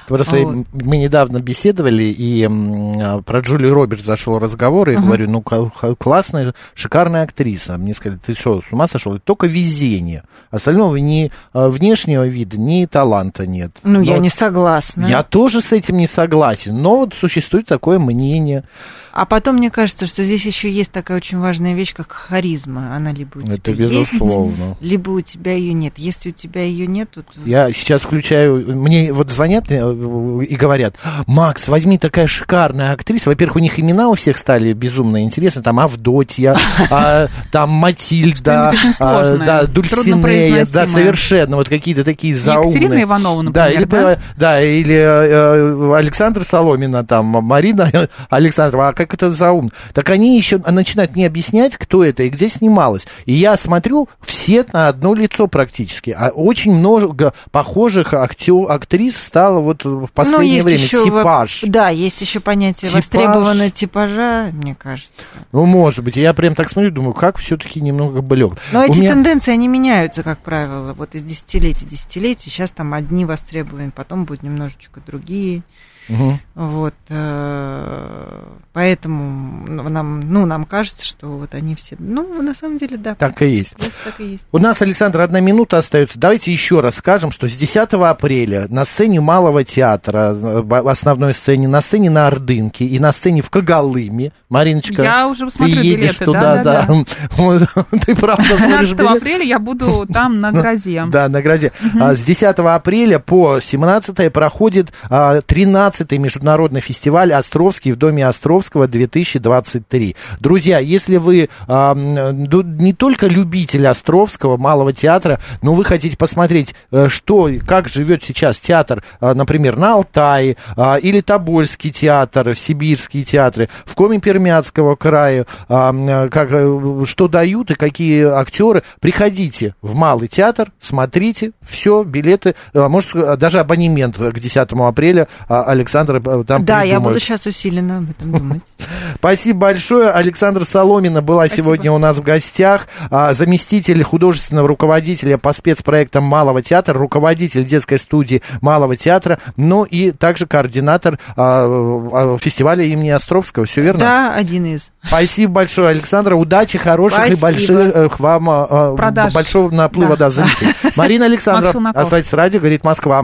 Просто 0.07 0.37
Вот. 0.37 0.67
мы 0.71 0.97
недавно 0.97 1.39
беседовали, 1.39 2.03
и 2.03 2.43
а, 2.45 3.21
про 3.23 3.39
Джулию 3.39 3.73
Робертс 3.73 4.03
зашел 4.03 4.37
разговор, 4.37 4.89
и 4.89 4.93
я 4.93 4.99
Ага. 4.99 5.07
говорю, 5.07 5.29
ну, 5.29 5.41
классная, 5.41 6.53
шикарная 6.75 7.23
актриса. 7.23 7.77
Мне 7.79 7.95
сказали, 7.95 8.19
ты 8.23 8.35
что, 8.35 8.61
с 8.61 8.71
ума 8.71 8.87
сошел? 8.87 9.17
Только 9.19 9.47
везение. 9.47 10.23
Остального 10.51 10.95
ни 10.97 11.31
внешнего 11.53 12.27
вида, 12.27 12.59
ни 12.59 12.85
таланта 12.85 13.47
нет. 13.47 13.71
Ну, 13.83 14.01
я 14.01 14.15
Но 14.15 14.21
не 14.21 14.29
согласна. 14.29 15.05
Я 15.05 15.23
тоже 15.23 15.61
с 15.61 15.71
этим 15.71 15.97
не 15.97 16.07
согласен, 16.07 16.81
но 16.81 16.97
вот 16.97 17.13
существует 17.13 17.65
такое 17.65 17.99
мнение. 17.99 18.63
А 19.11 19.25
потом 19.25 19.57
мне 19.57 19.69
кажется, 19.69 20.07
что 20.07 20.23
здесь 20.23 20.45
еще 20.45 20.71
есть 20.71 20.91
такая 20.91 21.17
очень 21.17 21.39
важная 21.39 21.73
вещь, 21.73 21.93
как 21.93 22.11
харизма. 22.11 22.95
Она 22.95 23.11
либо 23.11 23.39
у 23.39 23.41
тебя 23.41 23.55
Это 23.55 23.71
есть, 23.71 24.13
безусловно. 24.13 24.77
либо 24.79 25.09
у 25.09 25.21
тебя 25.21 25.53
ее 25.53 25.73
нет. 25.73 25.95
Если 25.97 26.29
у 26.29 26.31
тебя 26.31 26.63
ее 26.63 26.87
нет, 26.87 27.09
то 27.11 27.23
Я 27.45 27.71
сейчас 27.73 28.03
включаю, 28.03 28.77
мне 28.77 29.11
вот 29.11 29.31
звонят 29.31 29.65
э, 29.71 29.75
и 29.75 30.55
говорят, 30.55 30.95
Макс, 31.25 31.67
возьми 31.67 31.97
такая 31.97 32.27
шикарная 32.27 32.93
актриса. 32.93 33.29
Во-первых, 33.29 33.57
у 33.57 33.59
них 33.59 33.79
имена 33.79 34.09
у 34.09 34.13
всех 34.13 34.37
стали 34.37 34.73
безумно 34.73 35.23
интересны. 35.23 35.63
Там 35.63 35.79
Авдотья, 35.79 36.57
а, 36.89 37.27
там 37.51 37.69
Матильда, 37.71 38.71
а, 38.99 39.65
Дульсинея, 39.65 40.65
да, 40.71 40.87
совершенно, 40.87 41.55
вот 41.55 41.67
какие-то 41.67 42.03
такие 42.03 42.35
заумные. 42.35 42.69
Екатерина 42.69 43.03
Иванова, 43.03 43.43
Да, 43.51 43.68
например, 43.77 44.07
или, 44.07 44.15
да? 44.15 44.19
да, 44.37 44.61
или 44.61 44.95
э, 44.95 45.95
Александр 45.95 46.43
Соломина, 46.43 47.03
там, 47.05 47.25
Марина 47.25 47.89
Александрова, 48.29 48.89
а 48.89 48.93
как 48.93 49.13
это 49.13 49.31
заумно? 49.31 49.69
Так 49.93 50.09
они 50.09 50.37
еще 50.37 50.57
начинают 50.57 51.15
мне 51.15 51.27
объяснять, 51.27 51.77
кто 51.77 52.03
это 52.03 52.23
и 52.23 52.29
где 52.29 52.47
снималась. 52.47 53.07
И 53.25 53.33
я 53.33 53.57
смотрю, 53.57 54.09
все 54.21 54.65
на 54.73 54.87
одно 54.87 55.13
лицо 55.13 55.47
практически. 55.47 56.15
А 56.17 56.29
очень 56.29 56.73
много 56.73 57.33
похожих 57.51 58.13
актё- 58.13 58.65
актрис 58.69 59.17
стало 59.17 59.59
вот 59.59 59.83
в 59.85 60.07
последнее 60.13 60.59
ну, 60.59 60.65
время. 60.65 60.83
еще 60.83 61.03
Типаж. 61.03 61.63
Да, 61.67 61.89
есть 61.89 62.21
еще 62.21 62.39
понятие 62.39 62.89
Типаж. 62.89 63.03
востребованного 63.03 63.69
типажа, 63.69 64.49
мне 64.53 64.75
кажется. 64.75 65.11
Ну, 65.51 65.65
может 65.65 66.03
быть. 66.03 66.15
Я 66.15 66.33
прям 66.33 66.55
так 66.55 66.69
смотрю, 66.69 66.91
думаю, 66.91 67.13
как 67.13 67.37
все-таки 67.37 67.81
немного 67.81 68.21
блек. 68.21 68.53
Но 68.71 68.81
У 68.81 68.83
эти 68.83 68.99
меня- 68.99 69.11
тенденции, 69.13 69.51
они 69.51 69.67
меняются, 69.67 70.23
как 70.23 70.39
правило. 70.39 70.93
Вот 70.93 71.15
из 71.15 71.23
десятилетий 71.23 71.85
в 71.85 71.89
десятилетие. 71.89 72.51
Сейчас 72.51 72.71
там 72.71 72.93
одни 72.93 73.25
востребованы, 73.25 73.58
потом 73.95 74.25
будут 74.25 74.43
немножечко 74.43 75.01
другие. 75.05 75.63
Мгм. 76.09 76.39
Вот, 76.55 76.95
э, 77.09 78.43
поэтому 78.73 79.67
нам, 79.89 80.21
ну, 80.21 80.47
нам 80.47 80.65
кажется, 80.65 81.05
что 81.05 81.27
вот 81.27 81.53
они 81.53 81.75
все, 81.75 81.95
ну, 81.99 82.41
на 82.41 82.55
самом 82.55 82.79
деле, 82.79 82.97
да. 82.97 83.13
Так 83.13 83.43
и 83.43 83.47
есть. 83.47 83.77
так 84.03 84.19
и 84.19 84.31
есть. 84.31 84.43
У 84.51 84.57
нас, 84.57 84.81
Александр, 84.81 85.21
одна 85.21 85.39
минута 85.39 85.77
остается. 85.77 86.17
Давайте 86.17 86.51
еще 86.51 86.79
раз 86.79 86.95
скажем, 86.95 87.31
что 87.31 87.47
с 87.47 87.55
10 87.55 87.93
апреля 87.93 88.65
на 88.69 88.85
сцене 88.85 89.21
Малого 89.21 89.63
театра, 89.63 90.33
э, 90.33 90.61
в 90.63 90.89
основной 90.89 91.35
сцене, 91.35 91.67
на 91.67 91.79
сцене 91.79 92.09
на 92.09 92.25
Ордынке 92.25 92.85
и 92.85 92.97
на 92.97 93.11
сцене 93.11 93.43
в 93.43 93.51
Когалыме, 93.51 94.31
Мариночка, 94.49 95.03
Я 95.03 95.27
уже 95.27 95.47
ты 95.51 95.65
едешь 95.65 96.19
билеты, 96.19 96.25
туда, 96.25 96.63
да. 96.63 96.87
Ты 98.05 98.15
правда 98.15 98.57
смотришь 98.57 98.89
13 98.89 98.97
билет? 98.97 99.17
апреля 99.17 99.43
я 99.43 99.59
буду 99.59 100.07
там 100.11 100.39
на 100.39 100.51
грозе. 100.51 101.05
Да, 101.09 101.29
на 101.29 101.41
граде. 101.41 101.71
А, 101.99 102.15
С 102.15 102.23
10 102.23 102.57
апреля 102.57 103.19
по 103.19 103.48
17 103.61 104.31
проходит 104.31 104.93
а, 105.09 105.39
13-й 105.39 106.17
международный 106.17 106.81
фестиваль 106.81 107.33
«Островский» 107.33 107.91
в 107.91 107.95
Доме 107.95 108.25
Островского 108.27 108.87
2023. 108.87 110.15
Друзья, 110.39 110.79
если 110.79 111.17
вы 111.17 111.49
а, 111.67 111.95
не 111.95 112.93
только 112.93 113.27
любитель 113.27 113.87
Островского, 113.87 114.57
Малого 114.57 114.93
театра, 114.93 115.39
но 115.61 115.73
вы 115.73 115.83
хотите 115.83 116.17
посмотреть, 116.17 116.75
э, 116.91 117.07
что, 117.09 117.49
как 117.65 117.87
живет 117.87 118.23
сейчас 118.23 118.59
театр, 118.59 119.03
а, 119.19 119.33
например, 119.33 119.77
на 119.77 119.93
Алтае, 119.93 120.57
а, 120.75 120.97
или 120.97 121.21
Тобольский 121.21 121.91
театр, 121.91 122.55
сибирские 122.55 123.23
театры, 123.23 123.69
в 123.85 123.95
Коми-Пермяцкого 123.95 124.95
края, 124.95 125.45
а, 125.67 125.89
м, 125.89 126.29
как, 126.29 126.49
э, 126.51 127.03
что 127.05 127.27
дают 127.27 127.71
и 127.71 127.75
какие 127.75 128.25
актеры, 128.25 128.83
приходите 128.99 129.75
в 129.81 129.95
Малый 129.95 130.27
театр, 130.27 130.71
смотрите, 130.79 131.51
все, 131.67 132.03
билеты, 132.03 132.55
а, 132.73 132.89
может, 132.89 133.15
э, 133.15 133.28
даже 133.37 133.59
абонемент 133.59 134.17
к 134.17 134.39
10 134.39 134.57
апреля 134.71 135.27
а, 135.47 135.63
Александр 135.63 136.17
э, 136.17 136.43
там 136.47 136.65
Да, 136.65 136.81
я 136.83 136.95
придумает. 136.95 137.03
буду 137.03 137.19
сейчас 137.19 137.45
усиленно 137.45 137.97
об 137.99 138.09
этом 138.09 138.31
думать. 138.31 138.61
Спасибо 139.15 139.59
большое. 139.59 140.09
Александра 140.09 140.65
Соломина 140.65 141.21
была 141.21 141.45
Спасибо. 141.47 141.65
сегодня 141.65 141.91
у 141.91 141.97
нас 141.97 142.17
в 142.17 142.21
гостях. 142.23 142.87
А, 143.11 143.33
заместитель 143.33 144.01
художественного 144.03 144.67
руководителя 144.67 145.37
по 145.37 145.53
спецпроектам 145.53 146.23
Малого 146.23 146.61
театра, 146.61 146.93
руководитель 146.97 147.65
детской 147.65 147.97
студии 147.97 148.41
Малого 148.61 148.95
театра, 148.95 149.39
ну 149.57 149.83
и 149.83 150.11
также 150.11 150.45
координатор 150.47 151.19
а, 151.35 152.37
фестиваля 152.39 152.83
имени 152.83 153.09
Островского. 153.09 153.65
Все 153.65 153.81
верно? 153.81 153.99
Да, 153.99 154.33
один 154.33 154.65
из. 154.65 154.89
Спасибо 155.03 155.53
большое, 155.53 155.89
Александра. 155.89 156.35
Удачи, 156.35 156.77
хороших 156.77 157.19
и 157.29 157.35
Спасибо. 157.35 157.41
больших 157.41 157.95
э, 157.95 158.09
вам 158.19 158.95
Продаж. 158.97 159.33
большого 159.33 159.71
наплыва 159.71 160.17
Да. 160.17 160.25
да, 160.25 160.31
зрителей. 160.31 160.73
Марина 160.95 161.25
Александровна, 161.29 161.91
оставайтесь 161.91 162.33
радио, 162.33 162.59
говорит 162.59 162.83
Москва. 162.83 163.18